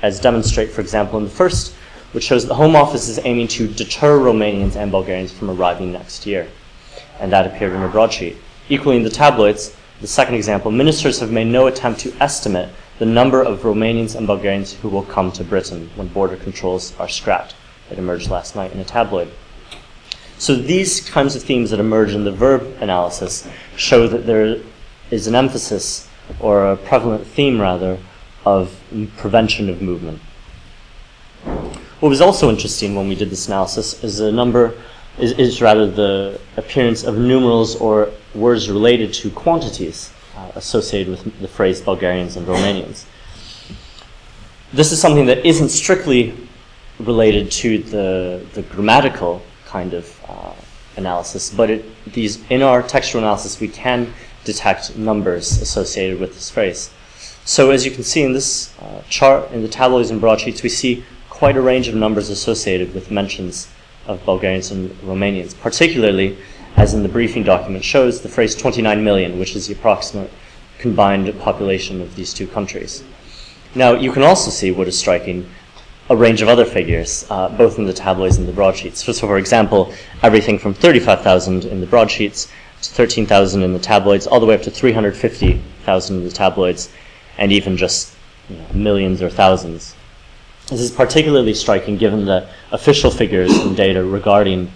as 0.02 0.22
demonstrate, 0.22 0.70
for 0.72 0.82
example, 0.82 1.18
in 1.18 1.26
the 1.26 1.30
first, 1.30 1.76
which 2.12 2.24
shows 2.24 2.46
the 2.46 2.56
Home 2.56 2.76
Office 2.76 3.08
is 3.08 3.20
aiming 3.24 3.48
to 3.50 3.68
deter 3.68 4.18
Romanians 4.18 4.76
and 4.76 4.92
Bulgarians 4.92 5.32
from 5.32 5.50
arriving 5.50 5.92
next 5.92 6.26
year. 6.26 6.48
And 7.20 7.32
that 7.32 7.46
appeared 7.46 7.74
in 7.74 7.84
a 7.84 7.88
broadsheet. 7.88 8.38
Equally 8.70 8.98
in 8.98 9.04
the 9.04 9.10
tabloids, 9.10 9.76
the 10.02 10.08
second 10.08 10.36
example, 10.36 10.72
ministers 10.72 11.20
have 11.20 11.32
made 11.32 11.48
no 11.48 11.68
attempt 11.68 12.00
to 12.02 12.14
estimate 12.20 12.70
the 13.00 13.06
number 13.06 13.42
of 13.42 13.62
Romanians 13.62 14.16
and 14.16 14.28
Bulgarians 14.28 14.74
who 14.74 14.90
will 14.90 15.04
come 15.04 15.32
to 15.32 15.44
Britain 15.44 15.90
when 15.96 16.08
border 16.08 16.36
controls 16.36 16.94
are 17.00 17.10
scrapped. 17.10 17.56
It 17.90 17.98
emerged 17.98 18.30
last 18.30 18.56
night 18.56 18.74
in 18.74 18.80
a 18.80 18.84
tabloid. 18.84 19.32
So 20.38 20.56
these 20.56 21.02
kinds 21.10 21.36
of 21.36 21.44
themes 21.44 21.72
that 21.72 21.80
emerge 21.80 22.14
in 22.14 22.24
the 22.24 22.32
verb 22.32 22.78
analysis 22.80 23.48
show 23.76 24.08
that 24.08 24.26
there 24.26 24.58
is 25.10 25.28
an 25.28 25.36
emphasis 25.36 26.08
or 26.40 26.72
a 26.72 26.78
prevalent 26.78 27.26
theme 27.26 27.60
rather, 27.60 27.98
of 28.46 28.80
prevention 29.18 29.70
of 29.70 29.82
movement. 29.82 30.22
What 32.00 32.10
was 32.10 32.22
also 32.22 32.50
interesting 32.52 32.94
when 32.94 33.08
we 33.08 33.16
did 33.16 33.32
this 33.32 33.48
analysis 33.48 34.04
is 34.04 34.18
the 34.18 34.32
number, 34.32 34.76
is, 35.18 35.32
is 35.32 35.64
rather 35.64 35.90
the 35.90 36.40
appearance 36.56 37.04
of 37.04 37.18
numerals 37.18 37.76
or 37.76 38.12
words 38.36 38.70
related 38.70 39.14
to 39.16 39.32
quantities 39.32 40.14
uh, 40.36 40.52
associated 40.54 41.10
with 41.10 41.40
the 41.40 41.48
phrase 41.48 41.82
Bulgarians 41.82 42.36
and 42.36 42.46
Romanians. 42.46 43.06
This 44.72 44.92
is 44.92 45.02
something 45.02 45.26
that 45.26 45.44
isn't 45.44 45.70
strictly 45.70 46.36
related 47.00 47.50
to 47.52 47.80
the, 47.80 48.46
the 48.54 48.62
grammatical 48.62 49.42
kind 49.66 49.96
of 49.96 50.22
uh, 50.30 50.54
analysis, 50.98 51.52
but 51.52 51.72
it, 51.72 52.14
these, 52.14 52.46
in 52.52 52.62
our 52.62 52.84
textual 52.84 53.24
analysis, 53.24 53.60
we 53.60 53.70
can 53.70 54.14
detect 54.44 54.96
numbers 54.96 55.64
associated 55.64 56.20
with 56.20 56.36
this 56.36 56.52
phrase. 56.52 56.92
So 57.44 57.72
as 57.72 57.86
you 57.86 57.92
can 57.92 58.04
see 58.04 58.22
in 58.22 58.34
this 58.34 58.72
uh, 58.80 59.02
chart, 59.10 59.52
in 59.52 59.64
the 59.64 59.68
tabloids 59.68 60.12
and 60.12 60.22
broadsheets, 60.22 60.62
we 60.62 60.70
see 60.70 61.04
quite 61.38 61.56
a 61.56 61.62
range 61.62 61.88
of 61.88 61.94
numbers 61.94 62.30
associated 62.30 62.92
with 62.96 63.12
mentions 63.12 63.68
of 64.08 64.26
Bulgarians 64.26 64.72
and 64.72 64.90
Romanians, 65.02 65.56
particularly, 65.60 66.36
as 66.76 66.96
in 66.96 67.04
the 67.04 67.10
briefing 67.10 67.44
document 67.44 67.84
shows, 67.84 68.22
the 68.22 68.30
phrase 68.30 68.56
29 68.56 69.04
million, 69.04 69.38
which 69.38 69.56
is 69.56 69.68
the 69.68 69.74
approximate 69.74 70.32
combined 70.80 71.40
population 71.40 72.02
of 72.02 72.16
these 72.16 72.34
two 72.34 72.48
countries. 72.48 73.04
Now, 73.76 73.94
you 73.94 74.12
can 74.12 74.24
also 74.24 74.50
see 74.50 74.72
what 74.72 74.88
is 74.88 74.98
striking 74.98 75.48
a 76.10 76.16
range 76.16 76.42
of 76.42 76.48
other 76.48 76.66
figures, 76.66 77.28
uh, 77.30 77.50
both 77.50 77.78
in 77.78 77.86
the 77.86 77.94
tabloids 77.94 78.38
and 78.38 78.48
the 78.48 78.54
broadsheets. 78.54 79.04
So, 79.04 79.14
for 79.14 79.38
example, 79.38 79.94
everything 80.24 80.58
from 80.58 80.74
35,000 80.74 81.66
in 81.66 81.82
the 81.82 81.86
broadsheets 81.86 82.52
to 82.82 82.90
13,000 82.90 83.62
in 83.62 83.74
the 83.74 83.80
tabloids, 83.80 84.26
all 84.26 84.40
the 84.40 84.48
way 84.48 84.56
up 84.56 84.64
to 84.64 84.72
350,000 84.72 86.18
in 86.18 86.24
the 86.24 86.32
tabloids, 86.32 86.90
and 87.38 87.52
even 87.52 87.78
just 87.78 88.16
you 88.50 88.56
know, 88.56 88.66
millions 88.74 89.22
or 89.22 89.30
thousands. 89.30 89.94
This 90.68 90.82
is 90.82 90.92
particularly 90.92 91.54
striking 91.54 91.96
given 91.96 92.26
that 92.26 92.50
official 92.72 93.10
figures 93.10 93.56
and 93.58 93.76
data 93.76 94.04
regarding 94.04 94.70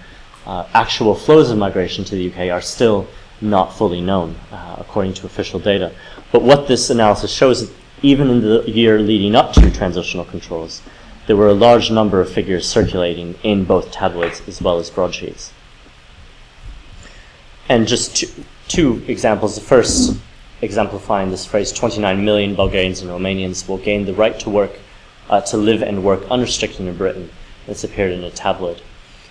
uh, 0.45 0.65
actual 0.73 1.13
flows 1.15 1.51
of 1.51 1.57
migration 1.57 2.05
to 2.05 2.15
the 2.15 2.31
UK 2.31 2.49
are 2.49 2.61
still 2.61 3.07
not 3.41 3.73
fully 3.73 3.99
known, 3.99 4.37
uh, 4.51 4.77
according 4.79 5.13
to 5.15 5.25
official 5.25 5.59
data. 5.59 5.91
But 6.31 6.43
what 6.43 6.67
this 6.69 6.89
analysis 6.89 7.31
shows 7.31 7.63
is 7.63 7.71
even 8.01 8.29
in 8.29 8.41
the 8.41 8.63
year 8.67 8.99
leading 8.99 9.35
up 9.35 9.51
to 9.53 9.69
transitional 9.69 10.23
controls, 10.23 10.81
there 11.27 11.35
were 11.35 11.49
a 11.49 11.53
large 11.53 11.91
number 11.91 12.21
of 12.21 12.31
figures 12.31 12.67
circulating 12.67 13.35
in 13.43 13.65
both 13.65 13.91
tabloids 13.91 14.41
as 14.47 14.61
well 14.61 14.79
as 14.79 14.89
broadsheets. 14.89 15.51
And 17.67 17.87
just 17.87 18.15
two, 18.15 18.27
two 18.67 19.03
examples. 19.07 19.55
The 19.55 19.61
first 19.61 20.17
exemplifying 20.61 21.31
this 21.31 21.45
phrase 21.45 21.71
29 21.71 22.23
million 22.23 22.55
Bulgarians 22.55 23.01
and 23.01 23.09
Romanians 23.09 23.67
will 23.67 23.77
gain 23.77 24.05
the 24.05 24.13
right 24.13 24.39
to 24.39 24.49
work, 24.49 24.71
uh, 25.31 25.41
to 25.41 25.57
live 25.57 25.81
and 25.81 26.03
work 26.03 26.21
unrestricted 26.29 26.85
in 26.85 26.95
Britain. 26.95 27.29
This 27.65 27.83
appeared 27.83 28.11
in 28.11 28.23
a 28.23 28.29
tabloid. 28.29 28.81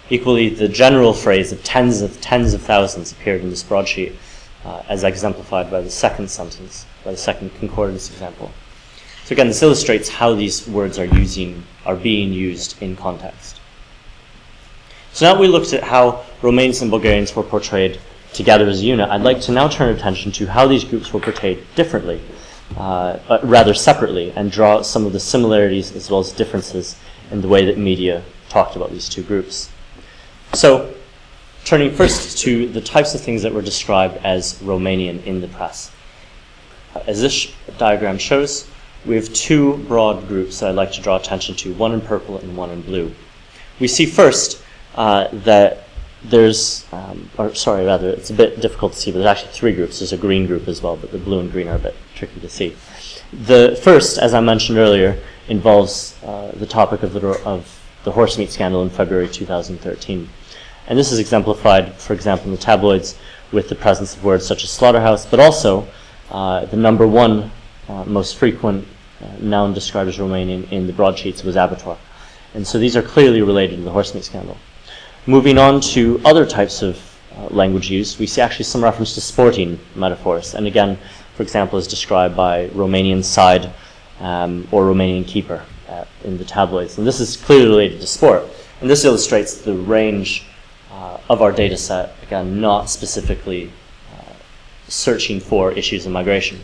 Equally, 0.08 0.48
the 0.48 0.66
general 0.66 1.12
phrase 1.12 1.52
of 1.52 1.62
tens 1.62 2.00
of 2.00 2.20
tens 2.20 2.52
of 2.54 2.62
thousands 2.62 3.12
appeared 3.12 3.42
in 3.42 3.50
this 3.50 3.62
broadsheet, 3.62 4.16
uh, 4.64 4.82
as 4.88 5.04
exemplified 5.04 5.70
by 5.70 5.80
the 5.80 5.90
second 5.90 6.28
sentence, 6.28 6.86
by 7.04 7.12
the 7.12 7.16
second 7.16 7.54
concordance 7.60 8.10
example. 8.10 8.50
So 9.24 9.34
again, 9.34 9.46
this 9.46 9.62
illustrates 9.62 10.08
how 10.08 10.34
these 10.34 10.66
words 10.66 10.98
are 10.98 11.04
using 11.04 11.62
are 11.86 11.94
being 11.94 12.32
used 12.32 12.82
in 12.82 12.96
context. 12.96 13.60
So 15.12 15.32
now 15.32 15.40
we 15.40 15.46
looked 15.46 15.72
at 15.72 15.84
how 15.84 16.24
Romanians 16.42 16.82
and 16.82 16.90
Bulgarians 16.90 17.36
were 17.36 17.42
portrayed 17.44 18.00
together 18.32 18.68
as 18.68 18.80
a 18.80 18.84
unit, 18.84 19.08
I'd 19.08 19.22
like 19.22 19.40
to 19.42 19.52
now 19.52 19.68
turn 19.68 19.94
attention 19.94 20.32
to 20.32 20.46
how 20.46 20.66
these 20.66 20.84
groups 20.84 21.12
were 21.12 21.20
portrayed 21.20 21.64
differently, 21.74 22.20
uh, 22.76 23.38
rather 23.42 23.74
separately, 23.74 24.32
and 24.36 24.50
draw 24.50 24.82
some 24.82 25.06
of 25.06 25.12
the 25.12 25.20
similarities 25.20 25.94
as 25.94 26.10
well 26.10 26.20
as 26.20 26.32
differences 26.32 26.96
in 27.30 27.40
the 27.40 27.48
way 27.48 27.64
that 27.64 27.78
media 27.78 28.22
talked 28.48 28.76
about 28.76 28.90
these 28.90 29.08
two 29.08 29.22
groups. 29.22 29.70
So, 30.54 30.94
turning 31.64 31.92
first 31.92 32.38
to 32.38 32.68
the 32.68 32.80
types 32.80 33.14
of 33.14 33.20
things 33.20 33.42
that 33.42 33.52
were 33.52 33.62
described 33.62 34.18
as 34.24 34.54
Romanian 34.60 35.24
in 35.24 35.40
the 35.40 35.48
press. 35.48 35.92
As 37.06 37.20
this 37.20 37.52
diagram 37.78 38.18
shows, 38.18 38.68
we 39.06 39.14
have 39.14 39.32
two 39.32 39.76
broad 39.84 40.26
groups 40.26 40.60
that 40.60 40.70
I'd 40.70 40.74
like 40.74 40.92
to 40.92 41.00
draw 41.00 41.16
attention 41.16 41.54
to, 41.56 41.72
one 41.74 41.92
in 41.92 42.00
purple 42.00 42.38
and 42.38 42.56
one 42.56 42.70
in 42.70 42.82
blue. 42.82 43.14
We 43.78 43.88
see 43.88 44.06
first 44.06 44.62
uh, 44.94 45.28
that 45.32 45.84
there's, 46.24 46.86
um, 46.92 47.30
or 47.38 47.54
sorry, 47.54 47.86
rather, 47.86 48.10
it's 48.10 48.30
a 48.30 48.34
bit 48.34 48.60
difficult 48.60 48.92
to 48.92 48.98
see, 48.98 49.10
but 49.10 49.18
there's 49.18 49.38
actually 49.38 49.52
three 49.52 49.72
groups. 49.72 50.00
There's 50.00 50.12
a 50.12 50.18
green 50.18 50.46
group 50.46 50.68
as 50.68 50.82
well, 50.82 50.96
but 50.96 51.12
the 51.12 51.18
blue 51.18 51.40
and 51.40 51.50
green 51.50 51.68
are 51.68 51.76
a 51.76 51.78
bit 51.78 51.96
tricky 52.20 52.40
to 52.40 52.48
see. 52.48 52.76
The 53.32 53.80
first, 53.82 54.18
as 54.18 54.34
I 54.34 54.40
mentioned 54.40 54.78
earlier, 54.78 55.18
involves 55.48 56.22
uh, 56.22 56.52
the 56.54 56.66
topic 56.66 57.02
of 57.02 57.14
the, 57.14 57.26
of 57.44 57.60
the 58.04 58.12
horse 58.12 58.36
meat 58.38 58.50
scandal 58.50 58.82
in 58.82 58.90
February 58.90 59.28
2013. 59.28 60.28
And 60.86 60.98
this 60.98 61.12
is 61.12 61.18
exemplified, 61.18 61.94
for 61.94 62.12
example, 62.12 62.46
in 62.46 62.52
the 62.52 62.58
tabloids 62.58 63.18
with 63.52 63.68
the 63.68 63.74
presence 63.74 64.14
of 64.14 64.22
words 64.22 64.46
such 64.46 64.64
as 64.64 64.70
slaughterhouse, 64.70 65.24
but 65.24 65.40
also 65.40 65.86
uh, 66.30 66.66
the 66.66 66.76
number 66.76 67.06
one 67.06 67.50
uh, 67.88 68.04
most 68.04 68.36
frequent 68.36 68.86
uh, 69.22 69.26
noun 69.40 69.72
described 69.72 70.08
as 70.08 70.18
Romanian 70.18 70.70
in 70.70 70.86
the 70.86 70.92
broadsheets 70.92 71.42
was 71.42 71.56
abattoir. 71.56 71.98
And 72.54 72.66
so 72.66 72.78
these 72.78 72.96
are 72.96 73.02
clearly 73.02 73.40
related 73.40 73.76
to 73.76 73.82
the 73.82 73.90
horse 73.90 74.14
meat 74.14 74.24
scandal. 74.24 74.58
Moving 75.26 75.56
on 75.56 75.80
to 75.94 76.20
other 76.24 76.44
types 76.44 76.82
of 76.82 77.00
uh, 77.36 77.46
language 77.50 77.90
use, 77.90 78.18
we 78.18 78.26
see 78.26 78.40
actually 78.40 78.64
some 78.64 78.82
reference 78.82 79.14
to 79.14 79.20
sporting 79.20 79.78
metaphors. 79.94 80.54
And 80.54 80.66
again, 80.66 80.98
for 81.40 81.44
example, 81.44 81.78
is 81.78 81.88
described 81.88 82.36
by 82.36 82.68
Romanian 82.74 83.24
side 83.24 83.72
um, 84.20 84.68
or 84.70 84.84
Romanian 84.84 85.26
keeper 85.26 85.64
uh, 85.88 86.04
in 86.22 86.36
the 86.36 86.44
tabloids. 86.44 86.98
And 86.98 87.06
this 87.06 87.18
is 87.18 87.34
clearly 87.34 87.64
related 87.64 88.02
to 88.02 88.06
sport. 88.06 88.44
And 88.82 88.90
this 88.90 89.06
illustrates 89.06 89.62
the 89.62 89.72
range 89.72 90.44
uh, 90.92 91.16
of 91.30 91.40
our 91.40 91.50
data 91.50 91.78
set, 91.78 92.14
again, 92.22 92.60
not 92.60 92.90
specifically 92.90 93.72
uh, 94.14 94.34
searching 94.86 95.40
for 95.40 95.72
issues 95.72 96.04
of 96.04 96.12
migration. 96.12 96.60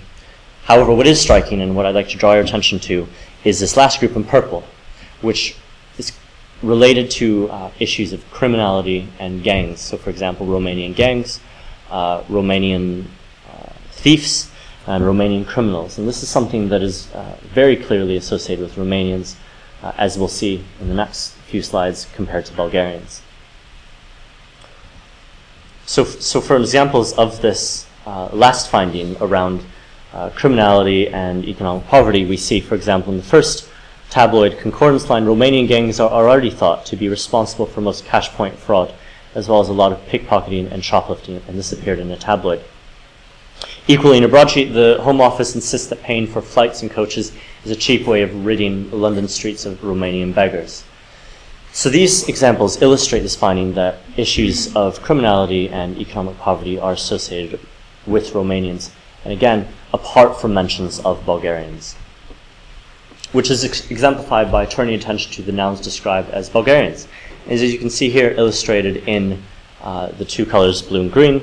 However, 0.64 0.95
what 0.95 1.06
is 1.06 1.18
striking 1.18 1.62
and 1.62 1.75
what 1.75 1.87
I'd 1.87 1.95
like 1.95 2.11
to 2.11 2.18
draw 2.18 2.35
your 2.35 2.45
attention 2.45 2.78
to 2.80 3.09
is 3.45 3.59
this 3.59 3.78
last 3.78 3.99
group 3.99 4.14
in 4.14 4.25
purple, 4.25 4.62
which 5.23 5.56
is 5.97 6.12
related 6.62 7.11
to 7.12 7.49
uh, 7.49 7.71
issues 7.80 8.12
of 8.12 8.30
criminality 8.30 9.09
and 9.21 9.42
gangs. 9.42 9.80
So, 9.80 9.97
for 9.97 10.11
example, 10.11 10.47
Romanian 10.47 10.95
gangs, 10.95 11.40
uh, 11.90 12.25
Romanian 12.25 13.06
uh, 13.50 13.73
thieves, 13.92 14.50
and 14.87 15.05
Romanian 15.05 15.47
criminals. 15.47 15.99
And 15.99 16.07
this 16.07 16.23
is 16.23 16.28
something 16.28 16.69
that 16.69 16.83
is 16.83 17.12
uh, 17.12 17.37
very 17.52 17.76
clearly 17.76 18.16
associated 18.16 18.62
with 18.62 18.76
Romanians, 18.76 19.37
uh, 19.83 19.93
as 19.99 20.19
we'll 20.19 20.28
see 20.28 20.64
in 20.81 20.88
the 20.88 20.95
next 20.95 21.33
few 21.49 21.62
slides, 21.62 22.07
compared 22.14 22.47
to 22.47 22.55
Bulgarians. 22.55 23.23
So, 25.87 26.05
so 26.05 26.40
for 26.40 26.57
examples 26.57 27.12
of 27.14 27.40
this 27.43 27.87
uh, 28.07 28.28
last 28.33 28.69
finding 28.71 29.16
around 29.21 29.64
uh, 30.12 30.31
criminality 30.31 31.09
and 31.09 31.45
economic 31.45 31.87
poverty, 31.87 32.25
we 32.25 32.37
see, 32.37 32.61
for 32.61 32.75
example, 32.75 33.12
in 33.12 33.19
the 33.19 33.25
first 33.25 33.69
tabloid 34.09 34.59
concordance 34.59 35.11
line, 35.11 35.25
Romanian 35.25 35.66
gangs 35.66 35.99
are, 35.99 36.11
are 36.11 36.28
already 36.28 36.50
thought 36.50 36.87
to 36.87 36.97
be 36.97 37.09
responsible 37.09 37.66
for 37.66 37.81
most 37.81 38.05
cash 38.05 38.31
point 38.31 38.57
fraud, 38.57 38.95
as 39.35 39.49
well 39.49 39.61
as 39.61 39.69
a 39.69 39.73
lot 39.73 39.93
of 39.93 39.99
pickpocketing 40.07 40.71
and 40.71 40.85
shoplifting, 40.85 41.43
and 41.49 41.59
this 41.59 41.73
appeared 41.73 41.99
in 41.99 42.11
a 42.11 42.16
tabloid. 42.16 42.62
Equally, 43.88 44.19
in 44.19 44.25
a 44.25 44.28
broadsheet, 44.28 44.75
the 44.75 44.99
Home 45.02 45.21
Office 45.21 45.55
insists 45.55 45.87
that 45.88 46.02
paying 46.02 46.26
for 46.26 46.43
flights 46.43 46.83
and 46.83 46.90
coaches 46.90 47.31
is 47.64 47.71
a 47.71 47.76
cheap 47.76 48.05
way 48.05 48.23
of 48.23 48.45
ridding 48.45 48.90
London 48.90 49.28
streets 49.28 49.64
of 49.64 49.78
Romanian 49.81 50.35
beggars. 50.35 50.83
So 51.73 51.88
these 51.88 52.28
examples 52.28 52.83
illustrate 52.83 53.21
this 53.21 53.37
finding 53.37 53.75
that 53.75 53.99
issues 54.16 54.75
of 54.75 55.02
criminality 55.02 55.69
and 55.69 55.97
economic 55.99 56.37
poverty 56.38 56.81
are 56.81 56.95
associated 56.95 57.61
with 58.07 58.33
Romanians, 58.33 58.90
and 59.23 59.33
again, 59.33 59.69
apart 59.95 60.40
from 60.40 60.52
mentions 60.52 60.99
of 61.00 61.25
Bulgarians, 61.25 61.95
which 63.31 63.50
is 63.52 63.64
ex- 63.64 63.88
exemplified 63.88 64.50
by 64.50 64.66
turning 64.66 64.97
attention 64.97 65.31
to 65.33 65.43
the 65.43 65.52
nouns 65.52 65.81
described 65.81 66.31
as 66.31 66.49
Bulgarians. 66.49 67.07
As 67.47 67.62
you 67.62 67.78
can 67.78 67.90
see 67.90 68.11
here 68.11 68.35
illustrated 68.37 69.09
in 69.09 69.40
uh, 69.81 70.09
the 70.09 70.25
two 70.25 70.45
colors 70.45 70.83
blue 70.83 71.02
and 71.02 71.12
green, 71.12 71.40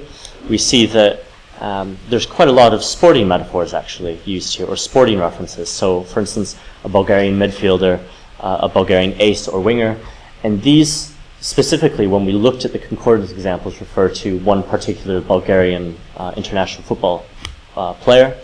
we 0.50 0.57
see 0.57 0.85
that 0.88 1.23
um, 1.60 1.98
there's 2.10 2.25
quite 2.25 2.48
a 2.48 2.51
lot 2.51 2.74
of 2.74 2.83
sporting 2.83 3.27
metaphors 3.27 3.74
actually 3.74 4.20
used 4.25 4.55
here, 4.55 4.66
or 4.66 4.75
sporting 4.75 5.20
references. 5.20 5.70
So, 5.70 6.03
for 6.03 6.20
instance, 6.20 6.57
a 6.83 6.89
Bulgarian 6.89 7.37
midfielder, 7.37 8.00
uh, 8.39 8.57
a 8.61 8.70
Bulgarian 8.70 9.16
ace 9.20 9.48
or 9.48 9.59
winger, 9.61 9.98
and 10.44 10.61
these 10.61 11.13
specifically, 11.39 12.07
when 12.07 12.25
we 12.25 12.31
looked 12.31 12.63
at 12.63 12.72
the 12.72 12.79
concordance 12.79 13.31
examples, 13.31 13.79
refer 13.79 14.07
to 14.07 14.39
one 14.39 14.63
particular 14.63 15.20
Bulgarian 15.20 15.98
uh, 16.18 16.33
international 16.37 16.83
football 16.83 17.25
uh, 17.75 17.94
player. 17.94 18.37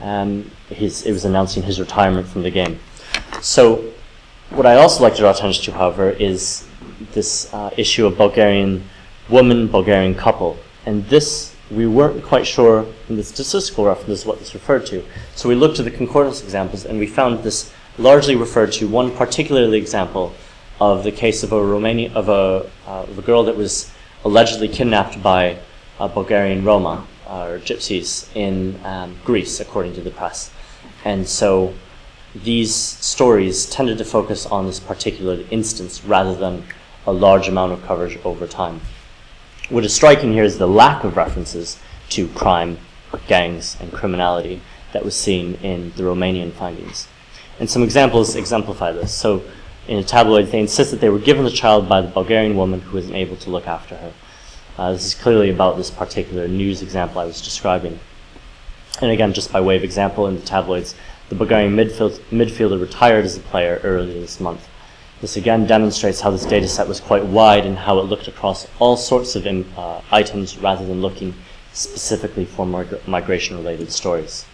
Um, 0.00 0.50
his, 0.68 1.04
it 1.06 1.12
was 1.12 1.24
announcing 1.24 1.62
his 1.62 1.78
retirement 1.78 2.26
from 2.26 2.42
the 2.42 2.50
game. 2.50 2.80
So, 3.40 3.92
what 4.50 4.66
I 4.66 4.76
also 4.76 5.02
like 5.02 5.14
to 5.14 5.20
draw 5.20 5.30
attention 5.30 5.64
to, 5.64 5.72
however, 5.72 6.10
is 6.10 6.66
this 7.12 7.52
uh, 7.52 7.70
issue 7.76 8.06
of 8.06 8.16
Bulgarian 8.16 8.82
woman, 9.28 9.68
Bulgarian 9.68 10.14
couple, 10.14 10.56
and 10.86 11.06
this 11.06 11.51
we 11.74 11.86
weren't 11.86 12.22
quite 12.22 12.46
sure 12.46 12.86
in 13.08 13.16
the 13.16 13.24
statistical 13.24 13.86
reference 13.86 14.26
what 14.26 14.38
this 14.38 14.54
referred 14.54 14.84
to. 14.86 15.04
So 15.34 15.48
we 15.48 15.54
looked 15.54 15.78
at 15.78 15.84
the 15.84 15.90
concordance 15.90 16.42
examples 16.42 16.84
and 16.84 16.98
we 16.98 17.06
found 17.06 17.42
this 17.42 17.72
largely 17.98 18.36
referred 18.36 18.72
to 18.72 18.88
one 18.88 19.10
particularly 19.10 19.78
example 19.78 20.34
of 20.80 21.04
the 21.04 21.12
case 21.12 21.42
of 21.42 21.52
a 21.52 21.56
Romanian 21.56 22.12
of 22.14 22.28
a, 22.28 22.70
uh, 22.86 23.02
of 23.02 23.18
a 23.18 23.22
girl 23.22 23.44
that 23.44 23.56
was 23.56 23.90
allegedly 24.24 24.68
kidnapped 24.68 25.22
by 25.22 25.58
uh, 25.98 26.08
Bulgarian 26.08 26.64
Roma 26.64 27.06
uh, 27.26 27.46
or 27.46 27.58
gypsies 27.58 28.28
in 28.34 28.78
um, 28.84 29.16
Greece, 29.24 29.60
according 29.60 29.94
to 29.94 30.00
the 30.00 30.10
press. 30.10 30.50
And 31.04 31.26
so 31.26 31.74
these 32.34 32.74
stories 32.74 33.66
tended 33.66 33.98
to 33.98 34.04
focus 34.04 34.46
on 34.46 34.66
this 34.66 34.80
particular 34.80 35.44
instance 35.50 36.04
rather 36.04 36.34
than 36.34 36.64
a 37.06 37.12
large 37.12 37.48
amount 37.48 37.72
of 37.72 37.82
coverage 37.84 38.18
over 38.24 38.46
time. 38.46 38.80
What 39.72 39.86
is 39.86 39.94
striking 39.94 40.34
here 40.34 40.44
is 40.44 40.58
the 40.58 40.68
lack 40.68 41.02
of 41.02 41.16
references 41.16 41.78
to 42.10 42.28
crime, 42.28 42.76
gangs, 43.26 43.74
and 43.80 43.90
criminality 43.90 44.60
that 44.92 45.02
was 45.02 45.16
seen 45.16 45.54
in 45.62 45.92
the 45.96 46.02
Romanian 46.02 46.52
findings. 46.52 47.08
And 47.58 47.70
some 47.70 47.82
examples 47.82 48.36
exemplify 48.36 48.92
this. 48.92 49.14
So, 49.14 49.42
in 49.88 49.96
a 49.96 50.04
tabloid, 50.04 50.48
they 50.48 50.60
insist 50.60 50.90
that 50.90 51.00
they 51.00 51.08
were 51.08 51.18
given 51.18 51.46
the 51.46 51.50
child 51.50 51.88
by 51.88 52.02
the 52.02 52.08
Bulgarian 52.08 52.54
woman 52.54 52.82
who 52.82 52.98
wasn't 52.98 53.14
able 53.14 53.36
to 53.36 53.48
look 53.48 53.66
after 53.66 53.96
her. 53.96 54.12
Uh, 54.76 54.92
this 54.92 55.06
is 55.06 55.14
clearly 55.14 55.48
about 55.48 55.78
this 55.78 55.90
particular 55.90 56.46
news 56.46 56.82
example 56.82 57.22
I 57.22 57.24
was 57.24 57.40
describing. 57.40 57.98
And 59.00 59.10
again, 59.10 59.32
just 59.32 59.50
by 59.50 59.62
way 59.62 59.76
of 59.78 59.84
example, 59.84 60.26
in 60.26 60.34
the 60.34 60.42
tabloids, 60.42 60.94
the 61.30 61.34
Bulgarian 61.34 61.74
midfield, 61.74 62.18
midfielder 62.30 62.78
retired 62.78 63.24
as 63.24 63.38
a 63.38 63.40
player 63.40 63.80
earlier 63.82 64.20
this 64.20 64.38
month. 64.38 64.68
This 65.22 65.36
again 65.36 65.68
demonstrates 65.68 66.20
how 66.20 66.30
this 66.32 66.44
data 66.44 66.66
set 66.66 66.88
was 66.88 66.98
quite 66.98 67.24
wide 67.24 67.64
and 67.64 67.78
how 67.78 68.00
it 68.00 68.06
looked 68.06 68.26
across 68.26 68.66
all 68.80 68.96
sorts 68.96 69.36
of 69.36 69.46
uh, 69.46 70.00
items 70.10 70.58
rather 70.58 70.84
than 70.84 71.00
looking 71.00 71.32
specifically 71.72 72.44
for 72.44 72.66
mig- 72.66 73.06
migration 73.06 73.56
related 73.56 73.92
stories. 73.92 74.44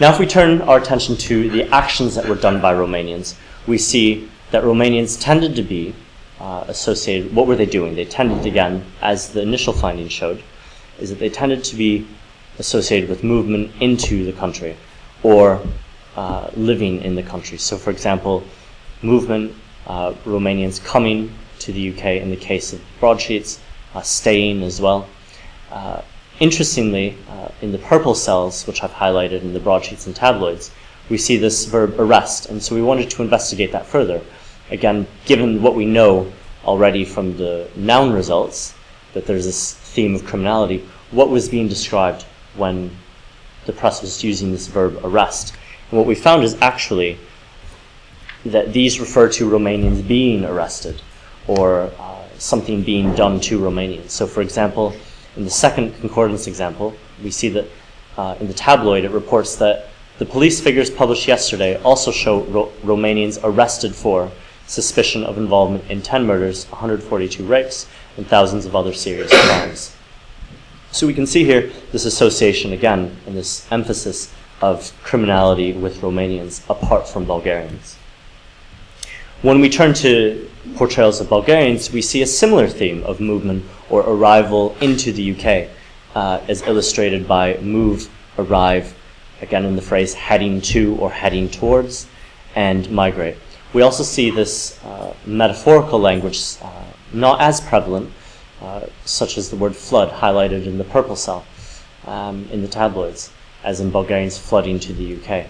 Now, 0.00 0.12
if 0.12 0.18
we 0.18 0.26
turn 0.26 0.60
our 0.60 0.76
attention 0.76 1.16
to 1.16 1.48
the 1.48 1.62
actions 1.74 2.14
that 2.14 2.28
were 2.28 2.34
done 2.34 2.60
by 2.60 2.74
Romanians, 2.74 3.36
we 3.66 3.78
see 3.78 4.28
that 4.50 4.64
Romanians 4.64 5.18
tended 5.18 5.56
to 5.56 5.62
be 5.62 5.94
uh, 6.40 6.66
associated. 6.68 7.34
What 7.34 7.46
were 7.46 7.56
they 7.56 7.64
doing? 7.64 7.94
They 7.94 8.04
tended, 8.04 8.44
again, 8.44 8.84
as 9.00 9.32
the 9.32 9.40
initial 9.40 9.72
findings 9.72 10.12
showed, 10.12 10.42
is 10.98 11.08
that 11.08 11.18
they 11.18 11.30
tended 11.30 11.64
to 11.64 11.76
be 11.76 12.06
associated 12.58 13.08
with 13.08 13.24
movement 13.24 13.72
into 13.80 14.26
the 14.26 14.32
country 14.32 14.76
or 15.22 15.58
uh, 16.16 16.50
living 16.54 17.00
in 17.00 17.14
the 17.14 17.22
country. 17.22 17.56
So, 17.56 17.78
for 17.78 17.90
example, 17.90 18.44
movement, 19.04 19.54
uh, 19.86 20.12
Romanians 20.24 20.82
coming 20.82 21.32
to 21.60 21.72
the 21.72 21.92
UK 21.92 22.20
in 22.22 22.30
the 22.30 22.36
case 22.36 22.72
of 22.72 22.80
broadsheets, 23.00 23.60
uh, 23.94 24.00
staying 24.00 24.62
as 24.62 24.80
well. 24.80 25.06
Uh, 25.70 26.00
interestingly, 26.40 27.16
uh, 27.30 27.48
in 27.60 27.70
the 27.70 27.78
purple 27.78 28.14
cells, 28.14 28.66
which 28.66 28.82
I've 28.82 28.92
highlighted 28.92 29.42
in 29.42 29.52
the 29.52 29.60
broadsheets 29.60 30.06
and 30.06 30.16
tabloids, 30.16 30.70
we 31.10 31.18
see 31.18 31.36
this 31.36 31.66
verb 31.66 32.00
arrest, 32.00 32.48
and 32.48 32.62
so 32.62 32.74
we 32.74 32.82
wanted 32.82 33.10
to 33.10 33.22
investigate 33.22 33.72
that 33.72 33.86
further. 33.86 34.22
Again, 34.70 35.06
given 35.26 35.62
what 35.62 35.74
we 35.74 35.84
know 35.84 36.32
already 36.64 37.04
from 37.04 37.36
the 37.36 37.68
noun 37.76 38.12
results, 38.12 38.74
that 39.12 39.26
there's 39.26 39.44
this 39.44 39.74
theme 39.74 40.14
of 40.14 40.24
criminality, 40.24 40.84
what 41.10 41.28
was 41.28 41.48
being 41.48 41.68
described 41.68 42.22
when 42.56 42.90
the 43.66 43.72
press 43.72 44.00
was 44.00 44.24
using 44.24 44.50
this 44.50 44.66
verb 44.66 44.98
arrest? 45.04 45.54
And 45.90 45.98
what 45.98 46.06
we 46.06 46.14
found 46.14 46.42
is 46.42 46.56
actually 46.60 47.18
that 48.44 48.72
these 48.72 49.00
refer 49.00 49.28
to 49.30 49.48
Romanians 49.48 50.06
being 50.06 50.44
arrested 50.44 51.00
or 51.46 51.90
uh, 51.98 52.22
something 52.38 52.82
being 52.82 53.14
done 53.14 53.40
to 53.40 53.58
Romanians. 53.58 54.10
So, 54.10 54.26
for 54.26 54.42
example, 54.42 54.94
in 55.36 55.44
the 55.44 55.50
second 55.50 55.98
concordance 56.00 56.46
example, 56.46 56.94
we 57.22 57.30
see 57.30 57.48
that 57.50 57.66
uh, 58.16 58.36
in 58.40 58.46
the 58.46 58.54
tabloid 58.54 59.04
it 59.04 59.10
reports 59.10 59.56
that 59.56 59.88
the 60.18 60.24
police 60.26 60.60
figures 60.60 60.90
published 60.90 61.26
yesterday 61.26 61.80
also 61.82 62.12
show 62.12 62.42
Ro- 62.44 62.72
Romanians 62.84 63.38
arrested 63.42 63.94
for 63.94 64.30
suspicion 64.66 65.24
of 65.24 65.36
involvement 65.36 65.90
in 65.90 66.00
10 66.02 66.26
murders, 66.26 66.70
142 66.70 67.44
rapes, 67.44 67.88
and 68.16 68.26
thousands 68.26 68.64
of 68.64 68.76
other 68.76 68.92
serious 68.92 69.30
crimes. 69.30 69.94
So 70.92 71.06
we 71.06 71.14
can 71.14 71.26
see 71.26 71.44
here 71.44 71.72
this 71.90 72.04
association 72.04 72.72
again 72.72 73.16
and 73.26 73.36
this 73.36 73.66
emphasis 73.72 74.32
of 74.62 74.92
criminality 75.02 75.72
with 75.72 76.00
Romanians 76.00 76.62
apart 76.70 77.08
from 77.08 77.24
Bulgarians. 77.24 77.96
When 79.44 79.60
we 79.60 79.68
turn 79.68 79.92
to 79.96 80.50
portrayals 80.74 81.20
of 81.20 81.28
Bulgarians, 81.28 81.92
we 81.92 82.00
see 82.00 82.22
a 82.22 82.26
similar 82.26 82.66
theme 82.66 83.02
of 83.02 83.20
movement 83.20 83.66
or 83.90 84.00
arrival 84.00 84.74
into 84.80 85.12
the 85.12 85.32
UK, 85.32 85.68
uh, 86.14 86.40
as 86.48 86.62
illustrated 86.62 87.28
by 87.28 87.58
move, 87.58 88.08
arrive, 88.38 88.94
again 89.42 89.66
in 89.66 89.76
the 89.76 89.82
phrase 89.82 90.14
heading 90.14 90.62
to 90.72 90.96
or 90.96 91.10
heading 91.10 91.50
towards, 91.50 92.06
and 92.54 92.90
migrate. 92.90 93.36
We 93.74 93.82
also 93.82 94.02
see 94.02 94.30
this 94.30 94.82
uh, 94.82 95.12
metaphorical 95.26 95.98
language 95.98 96.40
uh, 96.62 96.70
not 97.12 97.42
as 97.42 97.60
prevalent, 97.60 98.10
uh, 98.62 98.86
such 99.04 99.36
as 99.36 99.50
the 99.50 99.56
word 99.56 99.76
flood 99.76 100.10
highlighted 100.10 100.64
in 100.64 100.78
the 100.78 100.84
purple 100.84 101.16
cell 101.16 101.44
um, 102.06 102.48
in 102.50 102.62
the 102.62 102.68
tabloids, 102.68 103.30
as 103.62 103.78
in 103.78 103.90
Bulgarians 103.90 104.38
flooding 104.38 104.80
to 104.80 104.94
the 104.94 105.16
UK. 105.16 105.48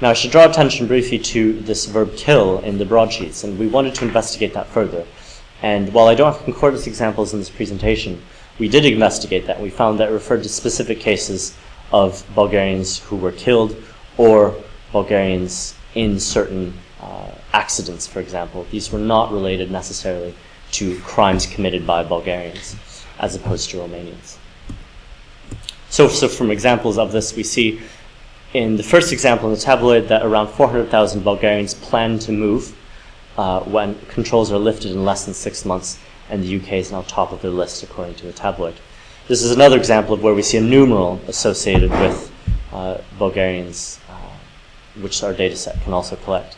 Now, 0.00 0.10
I 0.10 0.14
should 0.14 0.32
draw 0.32 0.44
attention 0.44 0.88
briefly 0.88 1.18
to 1.20 1.60
this 1.60 1.86
verb 1.86 2.16
kill 2.16 2.58
in 2.58 2.78
the 2.78 2.84
broadsheets, 2.84 3.44
and 3.44 3.58
we 3.58 3.68
wanted 3.68 3.94
to 3.96 4.04
investigate 4.04 4.52
that 4.54 4.66
further. 4.66 5.06
And 5.62 5.92
while 5.92 6.08
I 6.08 6.16
don't 6.16 6.32
have 6.32 6.44
concordance 6.44 6.88
examples 6.88 7.32
in 7.32 7.38
this 7.38 7.48
presentation, 7.48 8.20
we 8.58 8.68
did 8.68 8.84
investigate 8.84 9.46
that. 9.46 9.60
We 9.60 9.70
found 9.70 10.00
that 10.00 10.08
it 10.08 10.12
referred 10.12 10.42
to 10.42 10.48
specific 10.48 10.98
cases 10.98 11.56
of 11.92 12.24
Bulgarians 12.34 12.98
who 12.98 13.16
were 13.16 13.30
killed 13.32 13.76
or 14.16 14.56
Bulgarians 14.90 15.74
in 15.94 16.18
certain 16.18 16.74
uh, 17.00 17.30
accidents, 17.52 18.06
for 18.06 18.18
example. 18.18 18.66
These 18.72 18.90
were 18.90 18.98
not 18.98 19.32
related 19.32 19.70
necessarily 19.70 20.34
to 20.72 20.98
crimes 21.00 21.46
committed 21.46 21.86
by 21.86 22.02
Bulgarians 22.02 22.74
as 23.20 23.36
opposed 23.36 23.70
to 23.70 23.76
Romanians. 23.76 24.38
So, 25.88 26.08
so 26.08 26.26
from 26.26 26.50
examples 26.50 26.98
of 26.98 27.12
this, 27.12 27.36
we 27.36 27.44
see 27.44 27.80
in 28.54 28.76
the 28.76 28.82
first 28.84 29.12
example 29.12 29.48
in 29.48 29.54
the 29.54 29.60
tabloid 29.60 30.06
that 30.08 30.24
around 30.24 30.46
400,000 30.46 31.24
Bulgarians 31.24 31.74
plan 31.74 32.20
to 32.20 32.30
move 32.30 32.74
uh, 33.36 33.60
when 33.62 33.98
controls 34.06 34.52
are 34.52 34.58
lifted 34.58 34.92
in 34.92 35.04
less 35.04 35.24
than 35.24 35.34
six 35.34 35.64
months, 35.64 35.98
and 36.30 36.42
the 36.42 36.56
UK 36.56 36.74
is 36.74 36.92
now 36.92 37.02
top 37.02 37.32
of 37.32 37.42
their 37.42 37.50
list 37.50 37.82
according 37.82 38.14
to 38.14 38.26
the 38.26 38.32
tabloid. 38.32 38.74
This 39.26 39.42
is 39.42 39.50
another 39.50 39.76
example 39.76 40.14
of 40.14 40.22
where 40.22 40.34
we 40.34 40.42
see 40.42 40.58
a 40.58 40.60
numeral 40.60 41.20
associated 41.26 41.90
with 41.90 42.30
uh, 42.72 42.98
Bulgarians, 43.18 43.98
uh, 44.08 44.30
which 45.00 45.22
our 45.24 45.34
dataset 45.34 45.82
can 45.82 45.92
also 45.92 46.14
collect. 46.14 46.56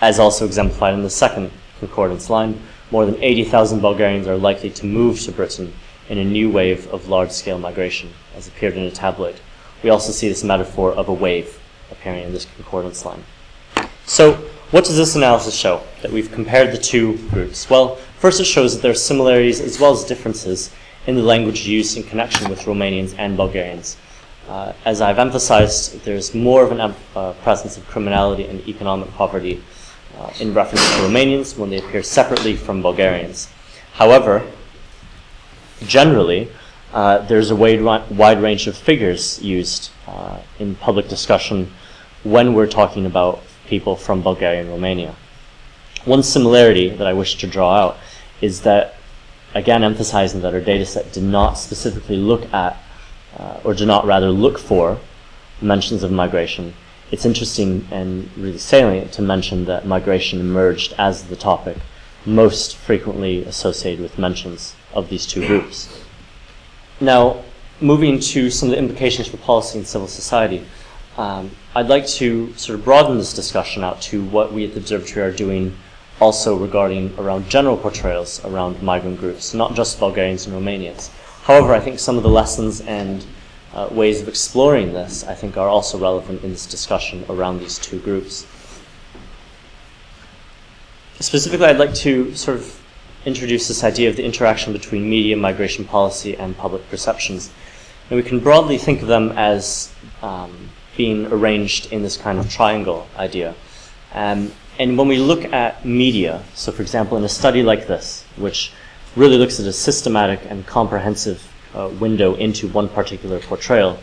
As 0.00 0.18
also 0.18 0.46
exemplified 0.46 0.94
in 0.94 1.02
the 1.02 1.10
second 1.10 1.50
concordance 1.80 2.30
line, 2.30 2.58
more 2.90 3.04
than 3.04 3.22
80,000 3.22 3.80
Bulgarians 3.80 4.26
are 4.26 4.38
likely 4.38 4.70
to 4.70 4.86
move 4.86 5.20
to 5.20 5.32
Britain 5.32 5.74
in 6.08 6.16
a 6.16 6.24
new 6.24 6.50
wave 6.50 6.86
of 6.94 7.08
large 7.08 7.30
scale 7.30 7.58
migration, 7.58 8.10
as 8.34 8.48
appeared 8.48 8.74
in 8.74 8.84
a 8.84 8.90
tabloid. 8.90 9.38
We 9.82 9.90
also 9.90 10.12
see 10.12 10.28
this 10.28 10.44
metaphor 10.44 10.92
of 10.92 11.08
a 11.08 11.12
wave 11.12 11.60
appearing 11.90 12.24
in 12.24 12.32
this 12.32 12.46
concordance 12.56 13.04
line. 13.04 13.22
So, 14.06 14.34
what 14.70 14.84
does 14.84 14.96
this 14.96 15.14
analysis 15.14 15.54
show? 15.54 15.82
That 16.02 16.10
we've 16.10 16.30
compared 16.30 16.72
the 16.72 16.78
two 16.78 17.18
groups? 17.28 17.70
Well, 17.70 17.96
first 18.18 18.40
it 18.40 18.44
shows 18.44 18.74
that 18.74 18.82
there 18.82 18.90
are 18.90 18.94
similarities 18.94 19.60
as 19.60 19.78
well 19.78 19.92
as 19.92 20.04
differences 20.04 20.72
in 21.06 21.14
the 21.14 21.22
language 21.22 21.66
used 21.66 21.96
in 21.96 22.02
connection 22.02 22.50
with 22.50 22.60
Romanians 22.62 23.14
and 23.18 23.36
Bulgarians. 23.36 23.96
Uh, 24.48 24.72
as 24.84 25.00
I've 25.00 25.18
emphasized, 25.18 26.04
there's 26.04 26.34
more 26.34 26.64
of 26.64 26.72
a 26.72 26.94
uh, 27.18 27.32
presence 27.42 27.76
of 27.76 27.86
criminality 27.86 28.44
and 28.44 28.66
economic 28.68 29.12
poverty 29.14 29.62
uh, 30.18 30.32
in 30.40 30.54
reference 30.54 30.88
to 30.94 31.02
Romanians 31.02 31.58
when 31.58 31.70
they 31.70 31.78
appear 31.78 32.02
separately 32.02 32.56
from 32.56 32.80
Bulgarians. 32.80 33.48
However, 33.94 34.46
generally, 35.82 36.48
uh, 36.92 37.18
there's 37.26 37.50
a 37.50 37.56
wide, 37.56 37.82
wide 38.10 38.40
range 38.40 38.66
of 38.66 38.76
figures 38.76 39.42
used 39.42 39.90
uh, 40.06 40.38
in 40.58 40.76
public 40.76 41.08
discussion 41.08 41.72
when 42.22 42.54
we're 42.54 42.66
talking 42.66 43.06
about 43.06 43.42
people 43.66 43.96
from 43.96 44.22
Bulgaria 44.22 44.60
and 44.60 44.70
Romania. 44.70 45.14
One 46.04 46.22
similarity 46.22 46.88
that 46.88 47.06
I 47.06 47.12
wish 47.12 47.36
to 47.38 47.46
draw 47.46 47.76
out 47.76 47.96
is 48.40 48.62
that, 48.62 48.94
again, 49.54 49.82
emphasizing 49.82 50.42
that 50.42 50.54
our 50.54 50.60
dataset 50.60 51.12
did 51.12 51.24
not 51.24 51.54
specifically 51.54 52.16
look 52.16 52.52
at, 52.52 52.76
uh, 53.38 53.60
or 53.64 53.74
did 53.74 53.88
not 53.88 54.06
rather 54.06 54.30
look 54.30 54.58
for, 54.58 54.98
mentions 55.60 56.02
of 56.02 56.12
migration. 56.12 56.74
It's 57.10 57.24
interesting 57.24 57.86
and 57.90 58.30
really 58.36 58.58
salient 58.58 59.12
to 59.12 59.22
mention 59.22 59.64
that 59.66 59.86
migration 59.86 60.40
emerged 60.40 60.94
as 60.98 61.24
the 61.24 61.36
topic 61.36 61.78
most 62.24 62.76
frequently 62.76 63.44
associated 63.44 64.00
with 64.00 64.18
mentions 64.18 64.74
of 64.92 65.08
these 65.08 65.26
two 65.26 65.46
groups. 65.46 66.05
Now, 67.00 67.42
moving 67.80 68.20
to 68.20 68.50
some 68.50 68.70
of 68.70 68.72
the 68.72 68.78
implications 68.78 69.28
for 69.28 69.36
policy 69.36 69.78
and 69.78 69.86
civil 69.86 70.08
society, 70.08 70.64
um, 71.18 71.50
I'd 71.74 71.88
like 71.88 72.06
to 72.06 72.54
sort 72.54 72.78
of 72.78 72.84
broaden 72.84 73.18
this 73.18 73.34
discussion 73.34 73.84
out 73.84 74.00
to 74.02 74.24
what 74.24 74.52
we 74.52 74.64
at 74.64 74.72
the 74.72 74.80
Observatory 74.80 75.26
are 75.26 75.32
doing 75.32 75.76
also 76.20 76.56
regarding 76.56 77.14
around 77.18 77.48
general 77.50 77.76
portrayals 77.76 78.42
around 78.46 78.82
migrant 78.82 79.20
groups, 79.20 79.52
not 79.52 79.74
just 79.74 79.98
Bulgarians 79.98 80.46
and 80.46 80.56
Romanians. 80.56 81.10
However, 81.42 81.74
I 81.74 81.80
think 81.80 81.98
some 81.98 82.16
of 82.16 82.22
the 82.22 82.30
lessons 82.30 82.80
and 82.80 83.24
uh, 83.74 83.88
ways 83.90 84.22
of 84.22 84.28
exploring 84.28 84.94
this, 84.94 85.24
I 85.24 85.34
think, 85.34 85.58
are 85.58 85.68
also 85.68 85.98
relevant 85.98 86.42
in 86.42 86.50
this 86.50 86.64
discussion 86.64 87.26
around 87.28 87.60
these 87.60 87.78
two 87.78 87.98
groups. 88.00 88.46
Specifically, 91.20 91.66
I'd 91.66 91.78
like 91.78 91.94
to 91.96 92.34
sort 92.34 92.56
of 92.56 92.82
introduce 93.26 93.66
this 93.66 93.82
idea 93.82 94.08
of 94.08 94.16
the 94.16 94.24
interaction 94.24 94.72
between 94.72 95.10
media, 95.10 95.36
migration 95.36 95.84
policy, 95.84 96.36
and 96.36 96.56
public 96.56 96.88
perceptions. 96.88 97.50
And 98.08 98.16
we 98.16 98.22
can 98.22 98.38
broadly 98.38 98.78
think 98.78 99.02
of 99.02 99.08
them 99.08 99.32
as 99.32 99.92
um, 100.22 100.70
being 100.96 101.26
arranged 101.26 101.92
in 101.92 102.02
this 102.02 102.16
kind 102.16 102.38
of 102.38 102.48
triangle 102.48 103.08
idea. 103.18 103.54
Um, 104.14 104.52
and 104.78 104.96
when 104.96 105.08
we 105.08 105.18
look 105.18 105.44
at 105.52 105.84
media, 105.84 106.44
so 106.54 106.70
for 106.70 106.82
example, 106.82 107.18
in 107.18 107.24
a 107.24 107.28
study 107.28 107.62
like 107.64 107.88
this, 107.88 108.24
which 108.36 108.72
really 109.16 109.36
looks 109.36 109.58
at 109.58 109.66
a 109.66 109.72
systematic 109.72 110.40
and 110.48 110.64
comprehensive 110.64 111.52
uh, 111.74 111.88
window 112.00 112.34
into 112.36 112.68
one 112.68 112.88
particular 112.88 113.40
portrayal, 113.40 113.98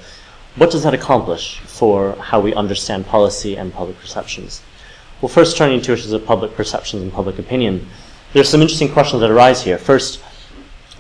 what 0.56 0.70
does 0.70 0.84
that 0.84 0.94
accomplish 0.94 1.60
for 1.60 2.14
how 2.18 2.40
we 2.40 2.54
understand 2.54 3.06
policy 3.08 3.56
and 3.56 3.74
public 3.74 3.98
perceptions? 4.00 4.62
Well, 5.22 5.30
first 5.30 5.56
turning 5.56 5.82
to 5.84 5.94
issues 5.94 6.12
of 6.12 6.26
public 6.26 6.56
perceptions 6.56 7.02
and 7.02 7.14
public 7.14 7.40
opinion, 7.40 7.88
there's 8.34 8.50
some 8.50 8.62
interesting 8.62 8.92
questions 8.92 9.22
that 9.22 9.30
arise 9.30 9.64
here. 9.64 9.78
First, 9.78 10.20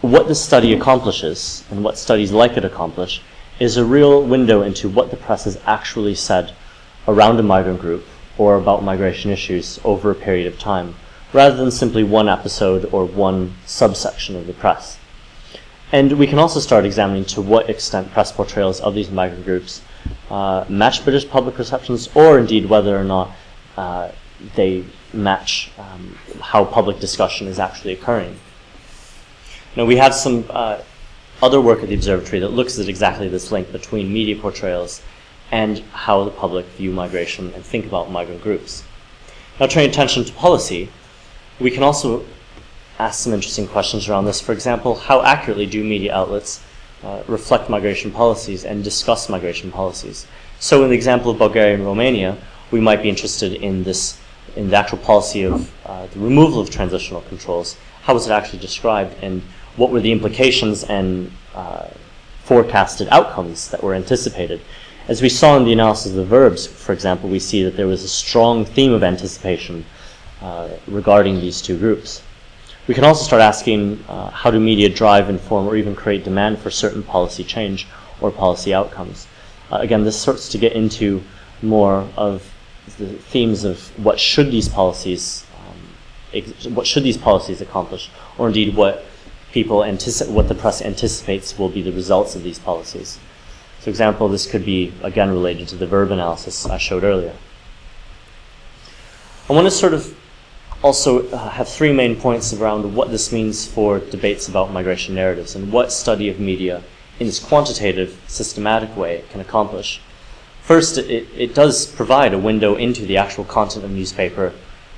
what 0.02 0.28
the 0.28 0.36
study 0.36 0.74
accomplishes 0.74 1.64
and 1.72 1.84
what 1.84 1.98
studies 1.98 2.32
like 2.32 2.58
it 2.58 2.66
accomplish 2.66 3.22
is 3.60 3.78
a 3.78 3.86
real 3.86 4.24
window 4.24 4.62
into 4.62 4.88
what 4.88 5.10
the 5.10 5.18
press 5.18 5.46
has 5.46 5.60
actually 5.66 6.16
said 6.16 6.54
around 7.08 7.40
a 7.40 7.44
migrant 7.44 7.82
group 7.82 8.06
or 8.38 8.56
about 8.56 8.84
migration 8.84 9.32
issues 9.32 9.80
over 9.84 10.12
a 10.12 10.16
period 10.16 10.46
of 10.52 10.60
time, 10.60 10.96
rather 11.34 11.56
than 11.56 11.72
simply 11.72 12.04
one 12.04 12.30
episode 12.30 12.88
or 12.92 13.06
one 13.06 13.54
subsection 13.66 14.36
of 14.36 14.48
the 14.48 14.54
press. 14.54 14.98
And 15.92 16.14
we 16.14 16.28
can 16.28 16.40
also 16.40 16.60
start 16.60 16.86
examining 16.86 17.26
to 17.26 17.42
what 17.42 17.70
extent 17.70 18.12
press 18.12 18.32
portrayals 18.32 18.82
of 18.82 18.96
these 18.96 19.12
migrant 19.12 19.46
groups 19.46 19.82
uh, 20.30 20.66
match 20.68 21.04
British 21.04 21.28
public 21.30 21.56
perceptions, 21.56 22.10
or 22.16 22.40
indeed 22.40 22.68
whether 22.68 22.98
or 22.98 23.04
not 23.04 23.32
uh, 23.78 24.10
they 24.56 24.86
match 25.14 25.72
um, 25.78 26.18
how 26.42 26.66
public 26.66 27.00
discussion 27.00 27.48
is 27.48 27.60
actually 27.60 27.94
occurring. 27.94 28.40
Now, 29.76 29.86
we 29.86 29.96
have 29.98 30.14
some 30.14 30.46
uh, 30.50 30.82
other 31.42 31.60
work 31.60 31.82
at 31.82 31.90
the 31.90 31.96
observatory 31.96 32.40
that 32.40 32.50
looks 32.50 32.80
at 32.80 32.88
exactly 32.88 33.28
this 33.28 33.52
link 33.52 33.72
between 33.72 34.14
media 34.14 34.36
portrayals 34.36 35.02
and 35.52 35.80
how 35.92 36.24
the 36.24 36.32
public 36.32 36.66
view 36.78 36.92
migration 36.92 37.54
and 37.54 37.64
think 37.64 37.86
about 37.86 38.12
migrant 38.12 38.42
groups. 38.42 38.84
Now, 39.60 39.68
turning 39.68 39.90
attention 39.90 40.24
to 40.26 40.34
policy, 40.34 40.90
we 41.60 41.70
can 41.70 41.84
also 41.84 42.26
ask 43.00 43.24
some 43.24 43.34
interesting 43.34 43.68
questions 43.68 44.08
around 44.08 44.26
this. 44.26 44.42
For 44.42 44.52
example, 44.52 44.96
how 44.96 45.22
accurately 45.22 45.66
do 45.66 45.84
media 45.84 46.14
outlets 46.14 46.64
uh, 47.04 47.24
reflect 47.28 47.70
migration 47.70 48.12
policies 48.12 48.66
and 48.66 48.84
discuss 48.84 49.30
migration 49.30 49.72
policies? 49.72 50.26
So, 50.60 50.84
in 50.84 50.90
the 50.90 50.96
example 50.96 51.32
of 51.32 51.38
Bulgaria 51.38 51.76
and 51.76 51.86
Romania, 51.86 52.38
we 52.72 52.80
might 52.80 53.04
be 53.04 53.10
interested 53.10 53.54
in 53.54 53.84
this, 53.84 54.20
in 54.56 54.70
the 54.70 54.76
actual 54.76 55.00
policy 55.00 55.44
of 55.44 55.72
uh, 55.86 56.08
the 56.08 56.20
removal 56.20 56.60
of 56.60 56.70
transitional 56.70 57.22
controls. 57.22 57.78
How 58.04 58.14
was 58.14 58.28
it 58.28 58.32
actually 58.32 58.60
described, 58.60 59.16
and 59.22 59.42
what 59.76 59.92
were 59.92 60.00
the 60.00 60.12
implications 60.12 60.84
and 60.84 61.32
uh, 61.56 61.88
forecasted 62.44 63.08
outcomes 63.10 63.70
that 63.70 63.82
were 63.82 63.94
anticipated? 63.94 64.62
As 65.08 65.22
we 65.22 65.30
saw 65.30 65.58
in 65.58 65.66
the 65.66 65.74
analysis 65.74 66.12
of 66.12 66.18
the 66.18 66.26
verbs, 66.26 66.66
for 66.66 66.94
example, 66.94 67.30
we 67.30 67.40
see 67.40 67.64
that 67.64 67.76
there 67.76 67.88
was 67.88 68.04
a 68.04 68.10
strong 68.10 68.64
theme 68.66 68.94
of 68.94 69.04
anticipation 69.04 69.86
uh, 70.42 70.70
regarding 70.88 71.40
these 71.40 71.62
two 71.62 71.78
groups. 71.78 72.22
We 72.88 72.94
can 72.94 73.04
also 73.04 73.24
start 73.24 73.42
asking 73.42 74.04
uh, 74.08 74.30
how 74.30 74.52
do 74.52 74.60
media 74.60 74.90
drive, 74.90 75.30
inform, 75.30 75.68
or 75.68 75.76
even 75.76 75.96
create 75.96 76.24
demand 76.24 76.60
for 76.60 76.70
certain 76.70 77.04
policy 77.04 77.44
change 77.44 77.88
or 78.22 78.32
policy 78.32 78.74
outcomes. 78.74 79.28
Uh, 79.72 79.78
again, 79.78 80.04
this 80.04 80.20
starts 80.20 80.50
to 80.50 80.58
get 80.58 80.74
into 80.74 81.24
more 81.62 82.08
of 82.18 82.53
the 82.98 83.08
themes 83.08 83.64
of 83.64 83.88
what 84.04 84.20
should 84.20 84.52
these 84.52 84.70
policies, 84.70 85.46
um, 85.58 86.74
what 86.76 86.88
should 86.88 87.04
these 87.04 87.18
policies 87.18 87.62
accomplish, 87.62 88.10
or 88.38 88.48
indeed 88.48 88.76
what 88.76 89.06
people 89.52 89.84
anticipate, 89.84 90.34
what 90.34 90.48
the 90.48 90.56
press 90.56 90.82
anticipates 90.82 91.58
will 91.58 91.70
be 91.70 91.82
the 91.82 91.92
results 91.92 92.36
of 92.36 92.44
these 92.44 92.60
policies. 92.60 93.20
For 93.80 93.90
example, 93.90 94.28
this 94.30 94.50
could 94.50 94.66
be 94.66 94.94
again 95.04 95.30
related 95.30 95.68
to 95.70 95.76
the 95.76 95.88
verb 95.88 96.12
analysis 96.12 96.66
I 96.66 96.78
showed 96.78 97.04
earlier. 97.04 97.36
I 99.50 99.54
want 99.54 99.68
to 99.68 99.72
sort 99.72 99.94
of 99.94 100.18
also 100.82 101.30
uh, 101.30 101.50
have 101.50 101.68
three 101.68 101.94
main 101.94 102.16
points 102.16 102.54
around 102.54 102.96
what 102.96 103.12
this 103.12 103.32
means 103.32 103.66
for 103.66 104.00
debates 104.00 104.48
about 104.48 104.72
migration 104.72 105.16
narratives 105.16 105.56
and 105.56 105.72
what 105.72 105.92
study 105.92 106.30
of 106.30 106.40
media 106.40 106.84
in 107.20 107.28
this 107.28 107.40
quantitative, 107.40 108.20
systematic 108.28 108.96
way 108.98 109.24
can 109.32 109.40
accomplish. 109.40 110.02
First, 110.64 110.98
it, 110.98 111.28
it 111.36 111.54
does 111.54 111.86
provide 111.86 112.34
a 112.34 112.38
window 112.38 112.76
into 112.76 113.06
the 113.06 113.18
actual 113.18 113.44
content 113.44 113.84
of 113.84 113.92
newspaper 113.92 114.54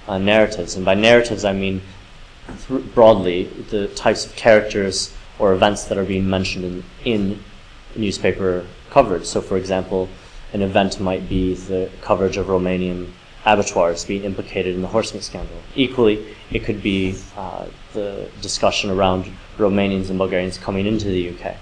uh, 0.08 0.20
narratives. 0.20 0.76
And 0.76 0.86
by 0.86 0.94
narratives, 0.94 1.44
I 1.44 1.54
mean 1.54 1.82
th- 2.68 2.94
broadly 2.94 3.46
the 3.72 3.88
types 3.88 4.28
of 4.28 4.36
characters 4.36 5.12
or 5.40 5.54
events 5.54 5.86
that 5.86 5.98
are 5.98 6.06
being 6.06 6.30
mentioned 6.30 6.66
in, 6.66 6.84
in 7.04 7.44
newspaper 7.96 8.68
coverage. 8.92 9.26
So, 9.26 9.42
for 9.42 9.58
example, 9.58 10.08
an 10.54 10.62
event 10.62 11.00
might 11.00 11.28
be 11.28 11.56
the 11.56 11.90
coverage 12.02 12.38
of 12.38 12.46
Romanian 12.46 13.12
abattoirs 13.44 14.06
being 14.06 14.24
implicated 14.24 14.76
in 14.76 14.84
the 14.84 14.88
horse 14.88 15.16
meat 15.16 15.24
scandal. 15.24 15.58
Equally, 15.76 16.36
it 16.52 16.64
could 16.64 16.84
be 16.84 17.16
uh, 17.36 17.66
the 17.94 18.30
discussion 18.40 18.92
around 18.92 19.26
Romanians 19.58 20.12
and 20.12 20.20
Bulgarians 20.20 20.60
coming 20.60 20.86
into 20.86 21.08
the 21.08 21.30
UK. 21.32 21.56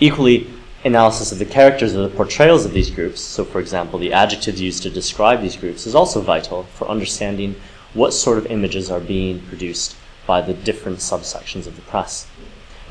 Equally, 0.00 0.50
analysis 0.86 1.32
of 1.32 1.38
the 1.38 1.44
characters 1.44 1.94
or 1.94 2.08
the 2.08 2.16
portrayals 2.16 2.64
of 2.64 2.72
these 2.72 2.90
groups, 2.90 3.20
so 3.20 3.44
for 3.44 3.60
example, 3.60 3.98
the 3.98 4.12
adjectives 4.12 4.60
used 4.60 4.82
to 4.84 4.90
describe 4.90 5.42
these 5.42 5.56
groups, 5.56 5.86
is 5.86 5.94
also 5.94 6.20
vital 6.20 6.62
for 6.74 6.88
understanding 6.88 7.56
what 7.92 8.12
sort 8.12 8.38
of 8.38 8.46
images 8.46 8.90
are 8.90 9.00
being 9.00 9.40
produced 9.40 9.96
by 10.26 10.40
the 10.40 10.54
different 10.54 10.98
subsections 10.98 11.66
of 11.66 11.76
the 11.76 11.82
press. 11.82 12.26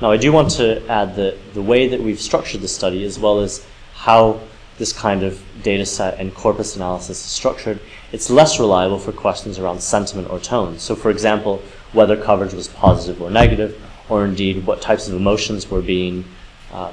Now, 0.02 0.12
I 0.12 0.18
do 0.18 0.32
want 0.32 0.52
to 0.52 0.86
add 0.88 1.16
that 1.16 1.38
the 1.54 1.62
way 1.62 1.88
that 1.88 2.02
we've 2.02 2.20
structured 2.20 2.62
the 2.62 2.68
study, 2.68 3.06
as 3.06 3.18
well 3.18 3.40
as 3.40 3.66
how 3.94 4.42
this 4.78 4.92
kind 4.92 5.24
of 5.24 5.42
data 5.64 5.86
set 5.86 6.20
and 6.20 6.34
corpus 6.34 6.76
analysis 6.76 7.24
is 7.24 7.32
structured, 7.32 7.80
it's 8.12 8.30
less 8.30 8.60
reliable 8.60 9.00
for 9.00 9.14
questions 9.14 9.58
around 9.58 9.82
sentiment 9.82 10.30
or 10.30 10.40
tone. 10.40 10.80
So, 10.80 10.96
for 10.96 11.10
example, 11.12 11.62
whether 11.94 12.22
coverage 12.22 12.54
was 12.54 12.68
positive 12.68 13.22
or 13.22 13.30
negative, 13.30 13.82
or 14.10 14.26
indeed 14.26 14.66
what 14.66 14.82
types 14.82 15.08
of 15.08 15.14
emotions 15.14 15.72
were 15.72 15.82
being 15.82 16.26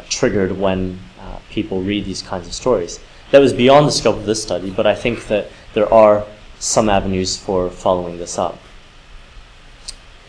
triggered 0.08 0.52
when 0.52 0.98
uh, 1.20 1.38
people 1.50 1.82
read 1.82 2.04
these 2.04 2.22
kinds 2.22 2.46
of 2.46 2.54
stories. 2.54 3.00
That 3.30 3.40
was 3.40 3.52
beyond 3.52 3.86
the 3.86 3.92
scope 3.92 4.16
of 4.16 4.26
this 4.26 4.42
study, 4.42 4.70
but 4.70 4.86
I 4.86 4.94
think 4.94 5.26
that 5.26 5.48
there 5.74 5.92
are 5.92 6.24
some 6.58 6.88
avenues 6.88 7.36
for 7.36 7.70
following 7.70 8.18
this 8.18 8.38
up. 8.38 8.58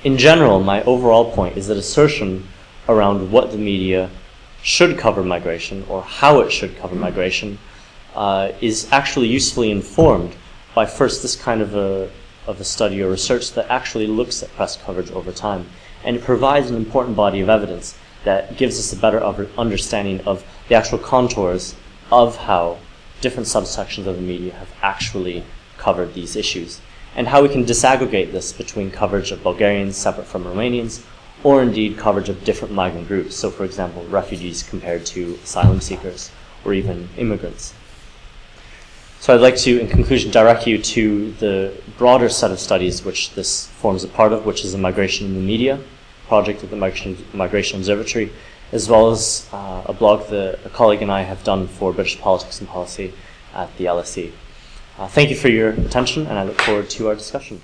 In 0.04 0.18
general, 0.18 0.62
my 0.62 0.84
overall 0.84 1.32
point 1.32 1.58
is 1.58 1.68
that 1.68 1.78
assertion 1.78 2.48
around 2.90 3.32
what 3.32 3.52
the 3.52 3.58
media 3.58 4.10
should 4.62 4.98
cover 4.98 5.24
migration 5.24 5.86
or 5.90 6.02
how 6.02 6.40
it 6.40 6.52
should 6.52 6.78
cover 6.78 6.96
migration 6.96 7.60
uh, 8.16 8.52
is 8.62 8.88
actually 8.92 9.28
usefully 9.28 9.72
informed 9.72 10.36
by 10.74 10.86
first 10.86 11.22
this 11.22 11.36
kind 11.36 11.62
of 11.62 11.76
a, 11.76 12.10
of 12.48 12.60
a 12.60 12.64
study 12.64 13.02
or 13.02 13.10
research 13.10 13.52
that 13.54 13.70
actually 13.70 14.08
looks 14.08 14.42
at 14.42 14.54
press 14.56 14.78
coverage 14.78 15.12
over 15.12 15.32
time 15.32 15.68
and 16.04 16.16
it 16.16 16.24
provides 16.24 16.70
an 16.70 16.76
important 16.76 17.16
body 17.16 17.42
of 17.42 17.50
evidence 17.50 17.98
that 18.24 18.58
gives 18.58 18.80
us 18.80 18.94
a 18.94 18.96
better 18.96 19.24
understanding 19.58 20.22
of 20.22 20.46
the 20.70 20.76
actual 20.76 20.98
contours 20.98 21.76
of 22.12 22.38
how 22.38 22.78
different 23.22 23.48
subsections 23.48 24.06
of 24.06 24.16
the 24.16 24.22
media 24.22 24.54
have 24.54 24.74
actually 24.82 25.44
covered 25.78 26.14
these 26.14 26.36
issues, 26.36 26.82
and 27.16 27.28
how 27.28 27.42
we 27.42 27.50
can 27.50 27.66
disaggregate 27.66 28.32
this 28.32 28.54
between 28.54 28.92
coverage 28.92 29.32
of 29.32 29.44
Bulgarians 29.44 29.98
separate 29.98 30.28
from 30.28 30.44
Romanians, 30.44 31.04
or 31.44 31.62
indeed 31.62 31.98
coverage 31.98 32.30
of 32.30 32.44
different 32.44 32.74
migrant 32.74 33.08
groups, 33.08 33.36
so 33.36 33.50
for 33.50 33.66
example, 33.66 34.06
refugees 34.08 34.64
compared 34.64 35.06
to 35.06 35.38
asylum 35.44 35.82
seekers, 35.82 36.32
or 36.64 36.74
even 36.74 37.10
immigrants. 37.18 37.74
So 39.20 39.34
I'd 39.34 39.42
like 39.42 39.58
to, 39.58 39.80
in 39.80 39.88
conclusion, 39.88 40.32
direct 40.32 40.68
you 40.68 40.78
to 40.78 41.32
the 41.34 41.74
broader 41.98 42.28
set 42.30 42.52
of 42.52 42.60
studies 42.60 43.06
which 43.06 43.34
this 43.36 43.68
forms 43.68 44.04
a 44.04 44.08
part 44.08 44.34
of, 44.34 44.46
which 44.46 44.66
is 44.66 44.74
the 44.74 44.78
migration 44.78 45.28
in 45.28 45.34
the 45.34 45.40
media, 45.40 45.80
project 46.34 46.64
at 46.64 46.72
the 46.72 46.76
Migration, 47.44 47.78
Observatory, 47.78 48.32
as 48.72 48.90
well 48.90 49.12
as 49.12 49.48
uh, 49.54 49.84
a 49.86 49.94
blog 49.94 50.28
that 50.30 50.60
a 50.66 50.70
colleague 50.70 51.04
and 51.04 51.12
I 51.12 51.22
have 51.22 51.44
done 51.44 51.68
for 51.68 51.94
British 51.94 52.20
politics 52.20 52.60
and 52.60 52.68
policy 52.68 53.14
at 53.54 53.70
the 53.78 53.86
LSE. 53.86 54.32
Uh, 54.98 55.08
thank 55.08 55.30
you 55.30 55.36
for 55.36 55.50
your 55.50 55.70
attention, 55.88 56.26
and 56.26 56.40
I 56.40 56.44
look 56.44 56.60
forward 56.60 56.90
to 56.90 57.10
our 57.10 57.16
discussion. 57.24 57.62